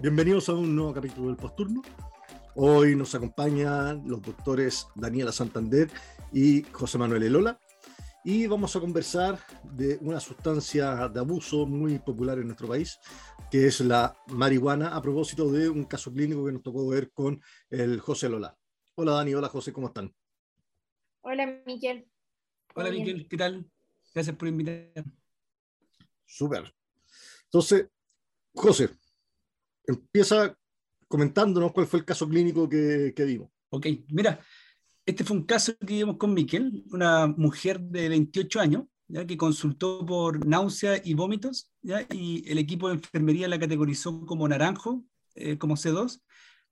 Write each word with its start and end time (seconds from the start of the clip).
Bienvenidos 0.00 0.48
a 0.48 0.54
un 0.54 0.74
nuevo 0.74 0.92
capítulo 0.92 1.28
del 1.28 1.36
Posturno. 1.36 1.82
Hoy 2.56 2.96
nos 2.96 3.14
acompañan 3.14 4.02
los 4.06 4.20
doctores 4.22 4.88
Daniela 4.94 5.30
Santander 5.30 5.90
y 6.32 6.62
José 6.72 6.98
Manuel 6.98 7.22
Elola. 7.22 7.58
Y 8.28 8.48
vamos 8.48 8.74
a 8.74 8.80
conversar 8.80 9.38
de 9.62 9.98
una 10.00 10.18
sustancia 10.18 11.06
de 11.06 11.20
abuso 11.20 11.64
muy 11.64 12.00
popular 12.00 12.36
en 12.40 12.46
nuestro 12.46 12.66
país, 12.66 12.98
que 13.52 13.68
es 13.68 13.78
la 13.82 14.20
marihuana, 14.26 14.96
a 14.96 15.00
propósito 15.00 15.48
de 15.52 15.68
un 15.68 15.84
caso 15.84 16.12
clínico 16.12 16.44
que 16.44 16.50
nos 16.50 16.64
tocó 16.64 16.88
ver 16.88 17.12
con 17.12 17.40
el 17.70 18.00
José 18.00 18.26
Elola. 18.26 18.58
Hola 18.96 19.12
Dani, 19.12 19.32
hola 19.32 19.48
José, 19.48 19.72
¿cómo 19.72 19.86
están? 19.86 20.12
Hola 21.20 21.62
Miguel. 21.64 22.10
Hola 22.74 22.90
Miguel, 22.90 23.28
¿qué 23.30 23.36
tal? 23.36 23.70
Gracias 24.12 24.34
por 24.34 24.48
invitarme. 24.48 25.04
Súper. 26.24 26.74
Entonces, 27.44 27.86
José, 28.52 28.90
empieza 29.86 30.52
comentándonos 31.06 31.70
cuál 31.70 31.86
fue 31.86 32.00
el 32.00 32.04
caso 32.04 32.28
clínico 32.28 32.68
que, 32.68 33.12
que 33.14 33.24
vimos. 33.24 33.52
Ok, 33.68 33.86
mira, 34.08 34.40
este 35.06 35.24
fue 35.24 35.36
un 35.36 35.44
caso 35.44 35.76
que 35.78 35.94
vimos 35.94 36.16
con 36.16 36.34
Miquel, 36.34 36.84
una 36.90 37.28
mujer 37.28 37.80
de 37.80 38.08
28 38.08 38.60
años, 38.60 38.84
¿ya? 39.06 39.24
que 39.24 39.36
consultó 39.36 40.04
por 40.04 40.44
náusea 40.44 41.00
y 41.04 41.14
vómitos, 41.14 41.70
¿ya? 41.80 42.04
y 42.12 42.44
el 42.50 42.58
equipo 42.58 42.88
de 42.88 42.94
enfermería 42.94 43.46
la 43.46 43.58
categorizó 43.58 44.26
como 44.26 44.48
naranjo, 44.48 45.04
eh, 45.36 45.58
como 45.58 45.76
C2, 45.76 46.20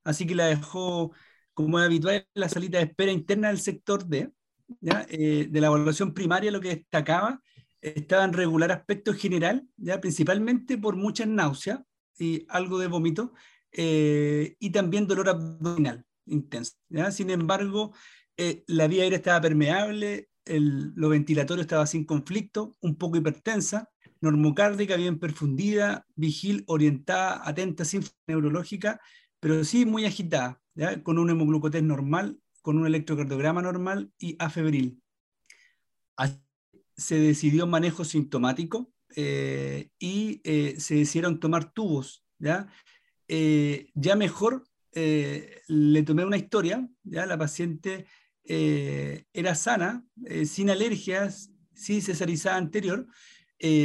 así 0.02 0.26
que 0.26 0.34
la 0.34 0.46
dejó, 0.46 1.12
como 1.54 1.78
es 1.78 1.86
habitual, 1.86 2.16
en 2.16 2.26
la 2.34 2.48
salita 2.48 2.78
de 2.78 2.84
espera 2.84 3.12
interna 3.12 3.48
del 3.48 3.60
sector 3.60 4.04
D. 4.04 4.32
¿ya? 4.80 5.06
Eh, 5.08 5.46
de 5.48 5.60
la 5.60 5.68
evaluación 5.68 6.12
primaria 6.12 6.50
lo 6.50 6.60
que 6.60 6.70
destacaba 6.70 7.40
estaba 7.80 8.24
en 8.24 8.32
regular 8.32 8.72
aspecto 8.72 9.14
general, 9.14 9.64
¿ya? 9.76 10.00
principalmente 10.00 10.76
por 10.76 10.96
muchas 10.96 11.28
náuseas, 11.28 11.80
y 12.18 12.46
algo 12.48 12.78
de 12.78 12.88
vómito, 12.88 13.32
eh, 13.70 14.56
y 14.58 14.70
también 14.70 15.06
dolor 15.06 15.28
abdominal 15.28 16.04
intenso. 16.26 16.74
Sin 17.10 17.30
embargo, 17.30 17.92
eh, 18.36 18.64
la 18.66 18.86
vía 18.88 19.02
aérea 19.02 19.18
estaba 19.18 19.40
permeable, 19.40 20.30
el, 20.44 20.92
lo 20.94 21.08
ventilatorio 21.08 21.62
estaba 21.62 21.86
sin 21.86 22.04
conflicto, 22.04 22.76
un 22.80 22.96
poco 22.96 23.16
hipertensa, 23.16 23.90
normocárdica, 24.20 24.96
bien 24.96 25.18
perfundida, 25.18 26.06
vigil, 26.14 26.64
orientada, 26.66 27.42
atenta, 27.48 27.84
sin 27.84 28.04
neurológica, 28.26 29.00
pero 29.40 29.64
sí 29.64 29.84
muy 29.84 30.04
agitada, 30.06 30.60
con 31.02 31.18
un 31.18 31.30
hemoglucotés 31.30 31.82
normal, 31.82 32.40
con 32.62 32.78
un 32.78 32.86
electrocardiograma 32.86 33.62
normal 33.62 34.12
y 34.18 34.36
afebril. 34.38 35.02
Así 36.16 36.38
se 36.96 37.16
decidió 37.18 37.66
manejo 37.66 38.04
sintomático, 38.04 38.94
eh, 39.16 39.90
y 39.98 40.40
eh, 40.44 40.74
se 40.78 40.96
decidieron 40.96 41.38
tomar 41.38 41.72
tubos, 41.72 42.24
¿ya? 42.38 42.68
Eh, 43.28 43.90
mejor 44.16 44.64
le 44.92 46.02
tomé 46.04 46.24
una 46.24 46.36
historia, 46.36 46.88
¿ya? 47.02 47.26
La 47.26 47.38
paciente 47.38 48.06
era 48.46 49.54
sana, 49.54 50.04
sin 50.44 50.70
alergias, 50.70 51.50
sí 51.72 52.00
cesarizada 52.00 52.56
anterior, 52.56 53.06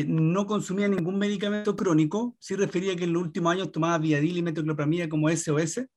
no 0.08 0.46
consumía 0.46 0.88
ningún 0.88 1.18
medicamento 1.18 1.76
crónico, 1.76 2.36
sí 2.40 2.56
refería 2.56 2.96
que 2.96 3.06
en 3.06 3.14
los 3.14 3.24
últimos 3.24 3.54
años 3.54 3.72
tomaba 3.72 3.98
viadil 3.98 4.38
y 4.38 4.42
metoclopramida 4.42 5.08
como 5.08 5.30
SOS, 5.30 5.88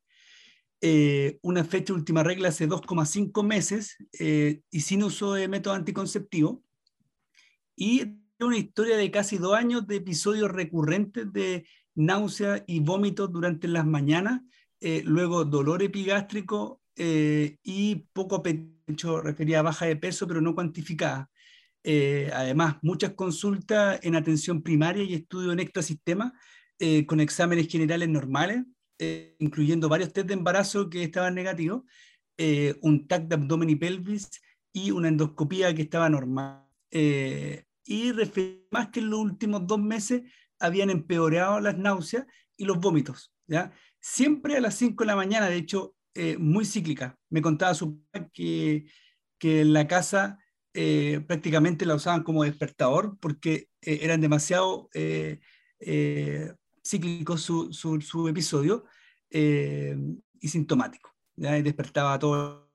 una 1.43 1.65
fecha 1.65 1.93
última 1.93 2.23
regla 2.23 2.49
hace 2.49 2.69
2,5 2.69 3.45
meses 3.45 3.97
y 4.13 4.81
sin 4.81 5.03
uso 5.03 5.35
de 5.35 5.49
método 5.49 5.75
anticonceptivo. 5.75 6.63
Y 7.75 8.23
una 8.45 8.59
historia 8.59 8.97
de 8.97 9.11
casi 9.11 9.39
dos 9.39 9.55
años 9.55 9.87
de 9.87 9.97
episodios 9.97 10.51
recurrentes 10.51 11.33
de 11.33 11.67
náusea 11.95 12.65
y 12.67 12.81
vómitos 12.81 13.33
durante 13.33 13.69
las 13.69 13.87
mañanas, 13.87 14.43
eh, 14.81 15.03
luego 15.05 15.45
dolor 15.45 15.83
epigástrico 15.83 16.82
eh, 16.97 17.59
y 17.63 18.07
poco 18.13 18.37
apetito, 18.37 19.21
refería 19.21 19.61
a 19.61 19.63
baja 19.63 19.87
de 19.87 19.97
peso, 19.97 20.27
pero 20.27 20.41
no 20.41 20.55
cuantificada. 20.55 21.31
Eh, 21.85 22.31
además, 22.33 22.77
muchas 22.83 23.15
consultas 23.15 23.99
en 24.03 24.15
atención 24.15 24.63
primaria 24.63 25.03
y 25.03 25.15
estudio 25.15 25.53
en 25.53 25.61
ectosistema 25.61 26.33
con 27.07 27.21
exámenes 27.21 27.69
generales 27.69 28.09
normales, 28.09 28.65
incluyendo 29.39 29.89
varios 29.89 30.13
test 30.13 30.27
de 30.27 30.35
embarazo 30.35 30.91
que 30.91 31.05
estaban 31.05 31.33
negativos, 31.33 31.85
un 32.81 33.07
TAC 33.07 33.29
de 33.29 33.37
abdomen 33.37 33.71
y 33.71 33.77
pelvis 33.77 34.29
y 34.73 34.91
una 34.91 35.07
endoscopía 35.07 35.73
que 35.77 35.83
estaba 35.83 36.09
normal 36.09 36.67
y 37.85 38.13
más 38.71 38.89
que 38.89 39.01
en 39.01 39.11
los 39.11 39.21
últimos 39.21 39.67
dos 39.67 39.79
meses 39.79 40.23
habían 40.59 40.91
empeorado 40.91 41.61
las 41.61 41.77
náuseas 41.77 42.27
y 42.57 42.65
los 42.65 42.79
vómitos. 42.79 43.33
¿ya? 43.47 43.73
Siempre 44.01 44.57
a 44.57 44.61
las 44.61 44.75
5 44.77 45.03
de 45.03 45.07
la 45.07 45.17
mañana, 45.17 45.49
de 45.49 45.57
hecho, 45.57 45.95
eh, 46.15 46.37
muy 46.39 46.65
cíclica. 46.65 47.19
Me 47.31 47.43
contaba 47.43 47.75
su 47.75 48.03
que, 48.33 48.87
que 49.39 49.63
en 49.63 49.73
la 49.73 49.87
casa 49.87 50.39
eh, 50.75 51.21
prácticamente 51.27 51.87
la 51.87 51.95
usaban 51.95 52.23
como 52.23 52.45
despertador 52.45 53.19
porque 53.21 53.69
eh, 53.83 54.01
eran 54.03 54.21
demasiado 54.21 54.89
cíclicos 56.85 57.43
su, 57.43 57.73
su, 57.73 58.01
su 58.01 58.29
episodio 58.29 58.85
y 59.31 60.49
sintomático. 60.49 61.15
¿ya? 61.37 61.59
Y 61.59 61.63
despertaba 61.63 62.15
a 62.15 62.19
todo 62.19 62.73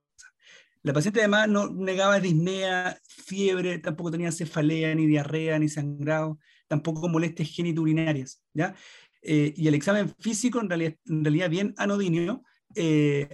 la 0.87 0.93
paciente 0.93 1.19
además 1.19 1.49
no 1.49 1.69
negaba 1.69 2.17
disnea, 2.19 2.97
fiebre, 3.03 3.77
tampoco 3.79 4.09
tenía 4.09 4.31
cefalea, 4.31 4.95
ni 4.95 5.05
diarrea, 5.05 5.59
ni 5.59 5.67
sangrado, 5.67 6.39
tampoco 6.67 7.09
molestias 7.09 7.49
geniturinarias, 7.49 8.41
¿ya? 8.53 8.73
Eh, 9.21 9.53
y 9.57 9.67
el 9.67 9.73
examen 9.73 10.13
físico 10.19 10.61
en 10.61 10.69
realidad, 10.69 10.95
en 11.05 11.25
realidad 11.25 11.49
bien 11.49 11.73
anodinio, 11.77 12.41
eh, 12.77 13.29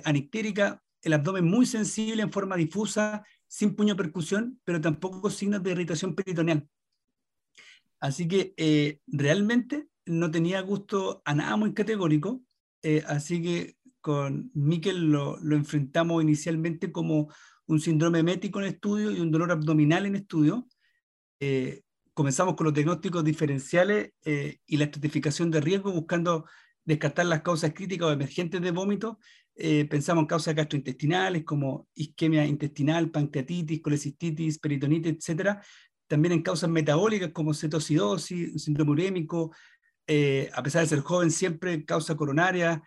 el 1.01 1.13
abdomen 1.13 1.45
muy 1.45 1.65
sensible 1.65 2.23
en 2.23 2.31
forma 2.31 2.55
difusa, 2.55 3.25
sin 3.47 3.75
puño 3.75 3.95
percusión, 3.95 4.59
pero 4.63 4.81
tampoco 4.81 5.29
signos 5.29 5.61
de 5.61 5.71
irritación 5.71 6.15
peritoneal. 6.15 6.67
Así 7.99 8.27
que 8.27 8.53
eh, 8.57 8.99
realmente 9.07 9.87
no 10.05 10.31
tenía 10.31 10.61
gusto 10.61 11.21
a 11.25 11.35
nada 11.35 11.55
muy 11.55 11.73
categórico, 11.73 12.41
así 13.07 13.41
que 13.41 13.77
con 14.03 14.51
Miquel 14.53 15.09
lo, 15.11 15.39
enfrentamos 15.55 16.21
inicialmente 16.21 16.91
como 16.91 17.29
un 17.67 17.79
síndrome 17.79 18.21
mético 18.21 18.59
en 18.59 18.65
estudio 18.65 19.11
y 19.11 19.21
un 19.21 19.31
dolor 19.31 19.49
abdominal 19.53 20.05
en 20.05 20.17
estudio. 20.17 20.67
Eh, 21.39 21.83
comenzamos 22.13 22.55
con 22.55 22.65
los 22.65 22.73
diagnósticos 22.73 23.23
diferenciales 23.23 24.11
eh, 24.25 24.57
y 24.65 24.75
la 24.75 24.83
estratificación 24.85 25.49
de 25.51 25.61
riesgo 25.61 25.93
buscando 25.93 26.45
descartar 26.85 27.25
las 27.25 27.41
causas 27.41 27.73
críticas 27.73 28.07
o 28.07 28.11
emergentes 28.11 28.61
de 28.61 28.71
vómito. 28.71 29.19
Eh, 29.55 29.85
pensamos 29.85 30.23
en 30.23 30.27
causas 30.27 30.55
gastrointestinales 30.55 31.43
como 31.43 31.87
isquemia 31.93 32.45
intestinal, 32.45 33.11
pancreatitis, 33.11 33.81
colecistitis, 33.81 34.59
peritonitis, 34.59 35.29
etc. 35.29 35.59
También 36.07 36.33
en 36.33 36.41
causas 36.41 36.69
metabólicas 36.69 37.31
como 37.31 37.53
cetocidosis, 37.53 38.63
síndrome 38.63 38.91
urémico, 38.91 39.51
a 40.53 40.63
pesar 40.63 40.81
de 40.81 40.87
ser 40.87 40.99
joven, 40.99 41.31
siempre 41.31 41.85
causa 41.85 42.17
coronaria, 42.17 42.83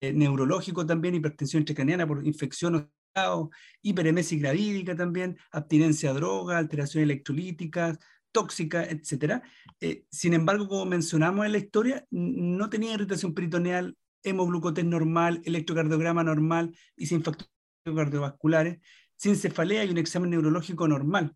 eh, 0.00 0.12
neurológico 0.12 0.86
también, 0.86 1.16
hipertensión 1.16 1.62
intracraniana 1.62 2.06
por 2.06 2.24
infección 2.24 2.88
o 3.16 3.50
hiperemesis 3.82 4.40
gravídica 4.40 4.94
también, 4.94 5.36
abstinencia 5.50 6.10
a 6.10 6.12
droga, 6.12 6.58
alteraciones 6.58 7.04
electrolíticas, 7.04 7.98
tóxica, 8.32 8.84
etc. 8.84 9.42
Eh, 9.80 10.04
sin 10.10 10.34
embargo, 10.34 10.68
como 10.68 10.86
mencionamos 10.86 11.46
en 11.46 11.52
la 11.52 11.58
historia, 11.58 12.06
no 12.10 12.68
tenía 12.70 12.94
irritación 12.94 13.34
peritoneal, 13.34 13.96
hemoglucotés 14.22 14.84
normal, 14.84 15.40
electrocardiograma 15.44 16.24
normal 16.24 16.76
y 16.96 17.06
sin 17.06 17.22
factores 17.22 17.50
cardiovasculares, 17.84 18.78
sin 19.16 19.36
cefalea 19.36 19.84
y 19.84 19.90
un 19.90 19.98
examen 19.98 20.30
neurológico 20.30 20.88
normal. 20.88 21.34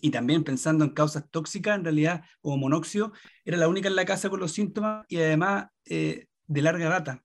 Y 0.00 0.10
también 0.10 0.44
pensando 0.44 0.84
en 0.84 0.90
causas 0.90 1.30
tóxicas, 1.30 1.76
en 1.76 1.84
realidad, 1.84 2.24
como 2.40 2.56
monóxido, 2.56 3.12
era 3.44 3.56
la 3.56 3.68
única 3.68 3.88
en 3.88 3.96
la 3.96 4.04
casa 4.04 4.30
con 4.30 4.40
los 4.40 4.52
síntomas 4.52 5.04
y 5.08 5.16
además 5.16 5.66
eh, 5.84 6.26
de 6.46 6.62
larga 6.62 6.88
data. 6.88 7.24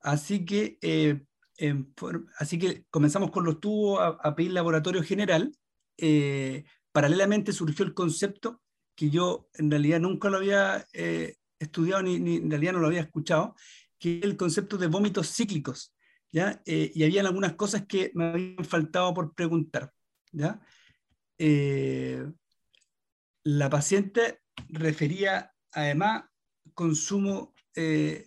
Así 0.00 0.44
que, 0.44 0.78
eh, 0.82 1.20
así 2.38 2.58
que 2.58 2.84
comenzamos 2.90 3.30
con 3.30 3.44
los 3.44 3.60
tubos 3.60 4.00
a, 4.00 4.34
pedir 4.34 4.52
laboratorio 4.52 5.02
general. 5.02 5.52
Eh, 5.98 6.64
paralelamente 6.96 7.52
surgió 7.52 7.84
el 7.84 7.92
concepto 7.92 8.62
que 8.94 9.10
yo 9.10 9.50
en 9.52 9.70
realidad 9.70 10.00
nunca 10.00 10.30
lo 10.30 10.38
había 10.38 10.86
eh, 10.94 11.36
estudiado 11.58 12.02
ni, 12.02 12.36
en 12.36 12.50
realidad 12.50 12.72
no 12.72 12.78
lo 12.78 12.86
había 12.86 13.02
escuchado, 13.02 13.54
que 13.98 14.16
es 14.16 14.24
el 14.24 14.38
concepto 14.38 14.78
de 14.78 14.86
vómitos 14.86 15.30
cíclicos. 15.36 15.92
¿ya? 16.32 16.62
y 16.64 17.04
había 17.04 17.20
algunas 17.20 17.52
cosas 17.52 17.84
que 17.86 18.12
me 18.14 18.24
habían 18.24 18.64
faltado 18.64 19.12
por 19.12 19.34
preguntar. 19.34 19.92
¿ya? 20.32 20.58
la 23.44 23.68
paciente 23.68 24.40
refería 24.70 25.52
además 25.72 26.24
consumo 26.72 27.52
eh, 27.74 28.26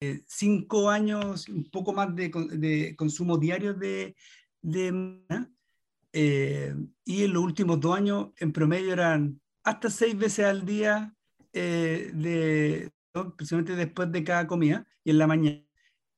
eh, 0.00 0.24
cinco 0.26 0.90
años, 0.90 1.48
un 1.48 1.70
poco 1.70 1.92
más 1.92 2.12
de, 2.16 2.32
de 2.58 2.96
consumo 2.96 3.38
diario 3.38 3.72
de, 3.72 4.16
de 4.60 4.90
eh, 6.14 6.74
y 7.04 7.24
en 7.24 7.32
los 7.32 7.42
últimos 7.42 7.80
dos 7.80 7.96
años 7.96 8.28
en 8.38 8.52
promedio 8.52 8.92
eran 8.92 9.40
hasta 9.62 9.90
seis 9.90 10.16
veces 10.16 10.46
al 10.46 10.64
día, 10.64 11.14
de, 11.52 12.90
precisamente 13.36 13.76
después 13.76 14.10
de 14.10 14.24
cada 14.24 14.46
comida 14.46 14.86
y 15.04 15.10
en 15.10 15.18
la 15.18 15.26
mañana. 15.26 15.62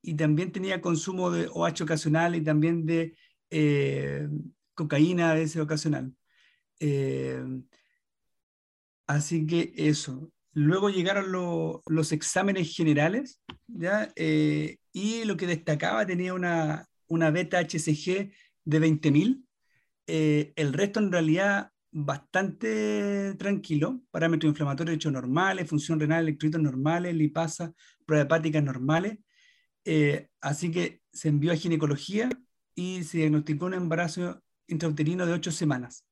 Y 0.02 0.14
también 0.14 0.52
tenía 0.52 0.81
consumo 0.81 1.31
de 1.31 1.48
OH 1.52 1.82
ocasional 1.82 2.37
y 2.37 2.43
también 2.43 2.87
de 2.87 3.16
cocaína 4.75 5.32
a 5.32 5.34
veces 5.34 5.60
ocasional. 5.60 6.14
así 9.06 9.46
que 9.46 9.72
eso. 9.76 10.31
Luego 10.56 10.88
llegaron 10.88 11.32
los 11.87 12.12
exámenes 12.12 12.75
generales, 12.75 13.42
¿ya? 13.66 14.10
Eh, 14.16 14.78
y 14.90 15.25
lo 15.25 15.37
que 15.37 15.46
destacaba 15.46 16.06
tenía 16.06 16.32
una, 16.32 16.88
una 17.08 17.31
beta 17.31 17.60
HCG 17.60 18.32
de 18.64 18.81
20.000. 18.81 19.45
Eh, 20.06 20.53
el 20.56 20.73
resto 20.73 21.00
en 21.00 21.11
realidad 21.11 21.70
bastante 21.91 23.35
tranquilo, 23.35 24.03
parámetros 24.11 24.50
inflamatorios 24.50 24.97
hechos 24.97 25.12
normales, 25.12 25.69
función 25.69 25.99
renal, 25.99 26.25
electrolitos 26.25 26.61
normales, 26.61 27.14
lipasa, 27.14 27.73
pruebas 28.05 28.26
hepáticas 28.26 28.62
normales. 28.62 29.19
Eh, 29.85 30.29
así 30.41 30.70
que 30.70 31.00
se 31.12 31.29
envió 31.29 31.53
a 31.53 31.56
ginecología 31.56 32.29
y 32.75 33.03
se 33.05 33.19
diagnosticó 33.19 33.67
un 33.67 33.75
embarazo 33.75 34.43
intrauterino 34.67 35.25
de 35.26 35.32
ocho 35.32 35.50
semanas. 35.50 36.05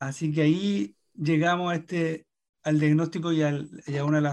Así 0.00 0.32
que 0.32 0.42
ahí 0.42 0.96
llegamos 1.14 1.72
a 1.72 1.76
este, 1.76 2.26
al 2.62 2.80
diagnóstico 2.80 3.32
y, 3.32 3.42
a 3.42 3.50
uno 4.04 4.20
de, 4.20 4.30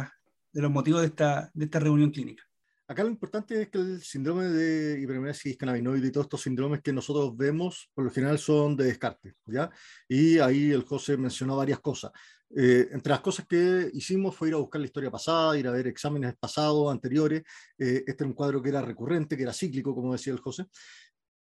de, 0.53 0.62
los 0.62 0.71
motivos 0.71 1.01
de 1.01 1.07
esta, 1.07 1.51
de 1.53 1.65
esta 1.65 1.80
reunión 1.80 2.12
clínica. 2.12 2.46
Acá 2.89 3.03
lo 3.03 3.09
importante 3.09 3.61
es 3.61 3.69
que 3.69 3.79
el 3.79 4.01
síndrome 4.01 4.45
de 4.45 5.01
hipermesis 5.01 5.57
cannabinoide 5.57 6.07
y 6.07 6.11
todos 6.11 6.27
estos 6.27 6.41
síndromes 6.41 6.81
que 6.81 6.93
nosotros 6.93 7.35
vemos, 7.35 7.91
por 7.93 8.05
lo 8.05 8.11
general 8.11 8.39
son 8.39 8.77
de 8.77 8.85
descarte, 8.85 9.35
¿ya? 9.45 9.69
Y 10.07 10.39
ahí 10.39 10.71
el 10.71 10.83
José 10.83 11.17
mencionó 11.17 11.57
varias 11.57 11.81
cosas. 11.81 12.11
Eh, 12.55 12.87
entre 12.91 13.09
las 13.09 13.19
cosas 13.19 13.45
que 13.45 13.89
hicimos 13.93 14.33
fue 14.37 14.47
ir 14.47 14.53
a 14.53 14.57
buscar 14.57 14.79
la 14.79 14.87
historia 14.87 15.11
pasada, 15.11 15.57
ir 15.57 15.67
a 15.67 15.71
ver 15.71 15.87
exámenes 15.87 16.33
pasados, 16.39 16.89
anteriores. 16.89 17.43
Eh, 17.77 18.05
este 18.07 18.23
era 18.23 18.27
un 18.27 18.33
cuadro 18.33 18.61
que 18.61 18.69
era 18.69 18.81
recurrente, 18.81 19.35
que 19.35 19.43
era 19.43 19.51
cíclico, 19.53 19.93
como 19.93 20.13
decía 20.13 20.31
el 20.31 20.39
José. 20.39 20.65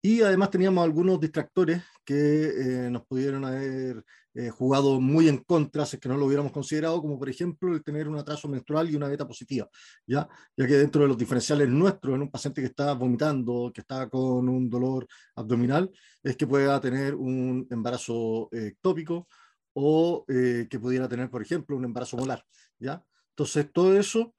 Y 0.03 0.21
además 0.21 0.51
teníamos 0.51 0.85
algunos 0.85 1.21
distractores 1.21 1.83
que 2.05 2.85
eh, 2.87 2.91
nos 2.91 3.07
pudieron 3.07 3.45
haber 3.47 4.05
eh, 4.35 4.51
jugado 4.51 5.01
muy 5.01 5.29
en 5.29 5.39
contra, 5.39 5.85
si 5.85 5.97
es 5.97 6.01
que 6.01 6.09
no 6.09 6.17
lo 6.17 6.27
hubiéramos 6.27 6.53
considerado, 6.53 7.01
como 7.01 7.19
por 7.19 7.29
ejemplo 7.29 7.75
el 7.75 7.83
tener 7.83 8.09
un 8.09 8.17
atraso 8.17 8.49
menstrual 8.49 8.89
y 8.89 8.97
una 8.97 9.09
beta 9.09 9.27
positiva, 9.27 9.69
¿ya? 10.07 10.29
ya 10.57 10.67
que 10.67 10.75
dentro 10.75 11.03
de 11.03 11.09
los 11.09 11.19
diferenciales 11.19 11.69
nuestros, 11.69 12.15
en 12.15 12.23
un 12.23 12.31
paciente 12.31 12.61
que 12.61 12.69
está 12.69 12.93
vomitando, 12.95 13.73
que 13.75 13.81
está 13.81 14.09
con 14.09 14.49
un 14.49 14.71
dolor 14.71 15.07
abdominal, 15.35 15.91
es 16.23 16.37
que 16.37 16.47
pueda 16.47 16.81
tener 16.81 17.15
un 17.15 17.67
embarazo 17.71 18.49
eh, 18.53 18.69
ectópico 18.69 19.27
o 19.73 20.25
que 20.27 20.81
pudiera 20.81 21.09
tener, 21.09 21.31
por 21.31 21.41
ejemplo, 21.41 21.77
un 21.77 21.85
embarazo 21.85 22.17
molar. 22.17 22.45
¿ya? 22.79 23.03
Entonces, 23.31 23.71
todo 23.73 23.97
eso 23.97 24.35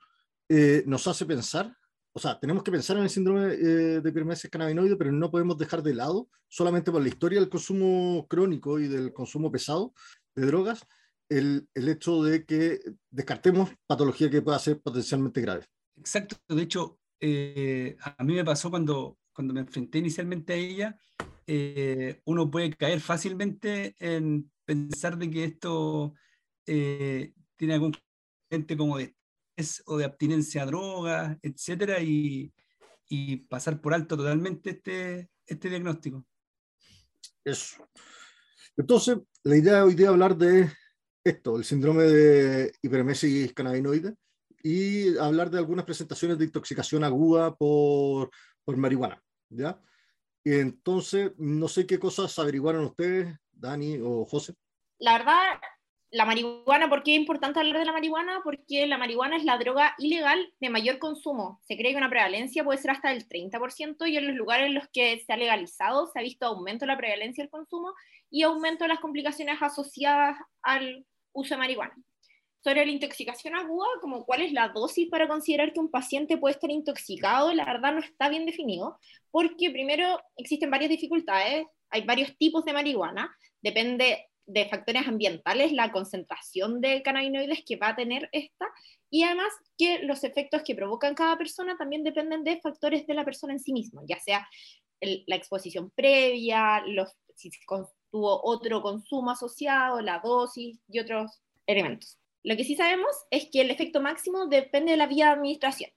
nos 0.86 1.08
hace 1.08 1.26
pensar 1.26 1.74
o 2.13 2.19
sea, 2.19 2.40
tenemos 2.40 2.63
que 2.63 2.72
pensar 2.72 2.98
en 2.98 3.04
el 3.04 3.10
síndrome 3.10 3.54
eh, 3.54 4.02
de 4.02 4.10
hipermesis 4.10 4.50
cannabinoide, 4.50 4.98
pero 4.98 5.12
no 5.12 5.31
podemos 5.31 5.58
dejar 5.58 5.81
de 5.81 5.94
lado, 5.94 6.30
solamente 6.50 6.92
por 6.92 7.02
la 7.02 7.08
historia 7.08 7.40
del 7.40 7.50
consumo 7.50 8.28
crónico 8.28 8.80
y 8.80 8.88
del 8.88 9.13
consumo 9.13 9.52
pesado 9.52 9.94
de 10.36 10.46
drogas, 10.46 10.86
el, 11.30 11.69
el 11.74 11.88
hecho 11.88 12.22
de 12.24 12.46
que 12.46 12.81
descartemos 13.10 13.69
patología 13.88 14.30
que 14.30 14.42
pueda 14.42 14.60
ser 14.60 14.81
potencialmente 14.81 15.42
grave. 15.42 15.66
Exacto, 15.98 16.36
de 16.48 16.62
hecho, 16.62 17.00
eh, 17.19 17.96
a 18.00 18.24
mí 18.24 18.34
me 18.34 18.44
pasó 18.44 18.69
cuando, 18.69 19.18
cuando 19.34 19.54
me 19.54 19.62
enfrenté 19.62 20.00
inicialmente 20.00 20.54
a 20.54 20.58
ella, 20.58 21.00
eh, 21.48 22.22
uno 22.25 22.52
puede 22.52 22.74
caer 22.74 23.00
fácilmente 23.00 23.96
en 24.00 24.52
pensar 24.66 25.18
de 25.18 25.30
que 25.30 25.44
esto 25.46 26.13
tiene 26.66 27.74
algún 27.74 27.94
gente 28.50 28.75
como 28.75 28.98
de 28.98 29.16
o 29.86 29.98
de 29.98 30.06
abstinencia 30.06 30.63
a 30.63 30.66
drogas, 30.66 31.38
etcétera, 31.42 32.02
y, 32.02 32.54
y, 33.08 33.38
pasar 33.48 33.81
por 33.81 33.94
alto 33.94 34.18
totalmente 34.18 34.72
este, 34.72 35.30
este 35.46 35.69
diagnóstico. 35.69 36.25
Eso. 37.44 37.88
Entonces, 38.78 39.18
la 39.44 39.58
idea 39.58 39.84
hoy 39.84 39.96
día 39.96 40.08
es 40.08 40.12
hablar 40.12 40.38
de 40.38 40.69
esto, 41.24 41.58
el 41.58 41.63
síndrome 41.63 42.04
de 42.04 42.74
hipermesis 42.81 43.54
cannabinoide, 43.54 44.16
y 44.63 45.18
hablar 45.18 45.50
de 45.50 45.58
algunas 45.58 45.86
presentaciones 45.86 46.38
de 46.38 46.46
intoxicación 46.46 47.04
aguda 47.04 47.56
por, 47.56 48.30
por 48.63 48.78
marihuana, 48.78 49.22
¿ya? 49.50 49.80
Y 50.44 50.54
entonces, 50.54 51.31
no 51.38 51.68
sé 51.68 51.86
qué 51.86 52.00
cosas 52.00 52.38
averiguaron 52.40 52.86
ustedes, 52.86 53.36
Dani 53.52 54.00
o 54.02 54.25
José. 54.25 54.56
La 55.00 55.18
verdad, 55.18 55.60
la 56.12 56.25
marihuana, 56.25 56.90
¿por 56.90 57.04
qué 57.04 57.13
es 57.13 57.19
importante 57.19 57.60
hablar 57.60 57.80
de 57.80 57.86
la 57.86 57.94
marihuana? 57.94 58.42
Porque 58.44 58.86
la 58.86 58.98
marihuana 58.98 59.38
es 59.38 59.46
la 59.46 59.58
droga 59.58 59.96
ilegal 59.98 60.54
de 60.60 60.69
mayor 60.69 61.00
consumo. 61.00 61.62
Se 61.63 61.78
cree 61.78 61.92
que 61.92 61.98
una 61.98 62.10
prevalencia 62.10 62.66
puede 62.66 62.80
ser 62.80 62.92
hasta 62.92 63.10
del 63.10 63.28
30% 63.28 64.10
y 64.10 64.18
en 64.18 64.28
los 64.28 64.36
lugares 64.36 64.68
en 64.68 64.74
los 64.74 64.90
que 64.90 65.24
se 65.25 65.31
ha 65.31 65.38
legalizado 65.38 66.08
se 66.08 66.19
ha 66.19 66.22
visto 66.22 66.46
aumento 66.46 66.84
de 66.84 66.88
la 66.88 66.98
prevalencia 66.98 67.42
del 67.42 67.50
consumo 67.50 67.94
y 68.30 68.44
aumento 68.44 68.84
de 68.84 68.90
las 68.90 69.00
complicaciones 69.00 69.62
asociadas 69.62 70.38
al 70.62 71.06
uso 71.31 71.56
de 71.56 71.60
marihuana. 71.60 71.96
Sobre 72.62 72.86
la 72.86 72.92
intoxicación 72.92 73.56
aguda, 73.56 73.88
como 74.02 74.25
cuál 74.25 74.42
es 74.42 74.52
la 74.52 74.68
dosis 74.68 75.10
para 75.10 75.30
considerar 75.30 75.72
que 75.72 75.80
un 75.80 75.90
paciente 75.90 76.38
puede 76.38 76.56
estar 76.56 76.69
intoxicado, 76.69 77.54
la 77.54 77.66
verdad 77.66 77.94
no 77.94 78.00
está 78.00 78.28
bien 78.28 78.46
definido, 78.46 79.00
porque 79.31 79.72
primero 79.72 80.22
existen 80.36 80.69
varias 80.69 80.92
dificultades, 80.92 81.66
hay 81.90 82.02
varios 82.04 82.38
tipos 82.38 82.66
de 82.66 82.74
marihuana, 82.74 83.36
depende 83.62 84.31
de 84.51 84.68
factores 84.69 85.07
ambientales, 85.07 85.71
la 85.71 85.92
concentración 85.92 86.81
de 86.81 87.01
cannabinoides 87.01 87.63
que 87.65 87.77
va 87.77 87.89
a 87.89 87.95
tener 87.95 88.30
esta, 88.31 88.68
y 89.09 89.24
además 89.24 89.53
que 89.77 90.00
los 90.03 90.24
efectos 90.24 90.63
que 90.63 90.75
provocan 90.75 91.15
cada 91.15 91.38
persona 91.38 91.77
también 91.77 92.03
dependen 92.03 92.44
de 92.44 92.59
factores 92.62 93.06
de 93.07 93.13
la 93.13 93.25
persona 93.25 93.53
en 93.53 93.59
sí 93.59 93.74
misma, 93.74 94.01
ya 94.07 94.19
sea 94.19 94.48
la 95.01 95.36
exposición 95.36 95.92
previa, 95.92 96.83
los, 96.86 97.09
si 97.36 97.50
tuvo 98.12 98.42
otro 98.44 98.81
consumo 98.81 99.31
asociado, 99.31 100.00
la 100.01 100.19
dosis 100.19 100.80
y 100.88 101.00
otros 101.00 101.42
elementos. 101.65 102.17
Lo 102.43 102.55
que 102.55 102.63
sí 102.63 102.75
sabemos 102.75 103.12
es 103.29 103.50
que 103.51 103.62
el 103.62 103.72
efecto 103.72 104.01
máximo 104.01 104.48
depende 104.48 104.91
de 104.91 104.98
la 104.98 105.08
vía 105.08 105.25
de 105.25 105.31
administración. 105.31 105.91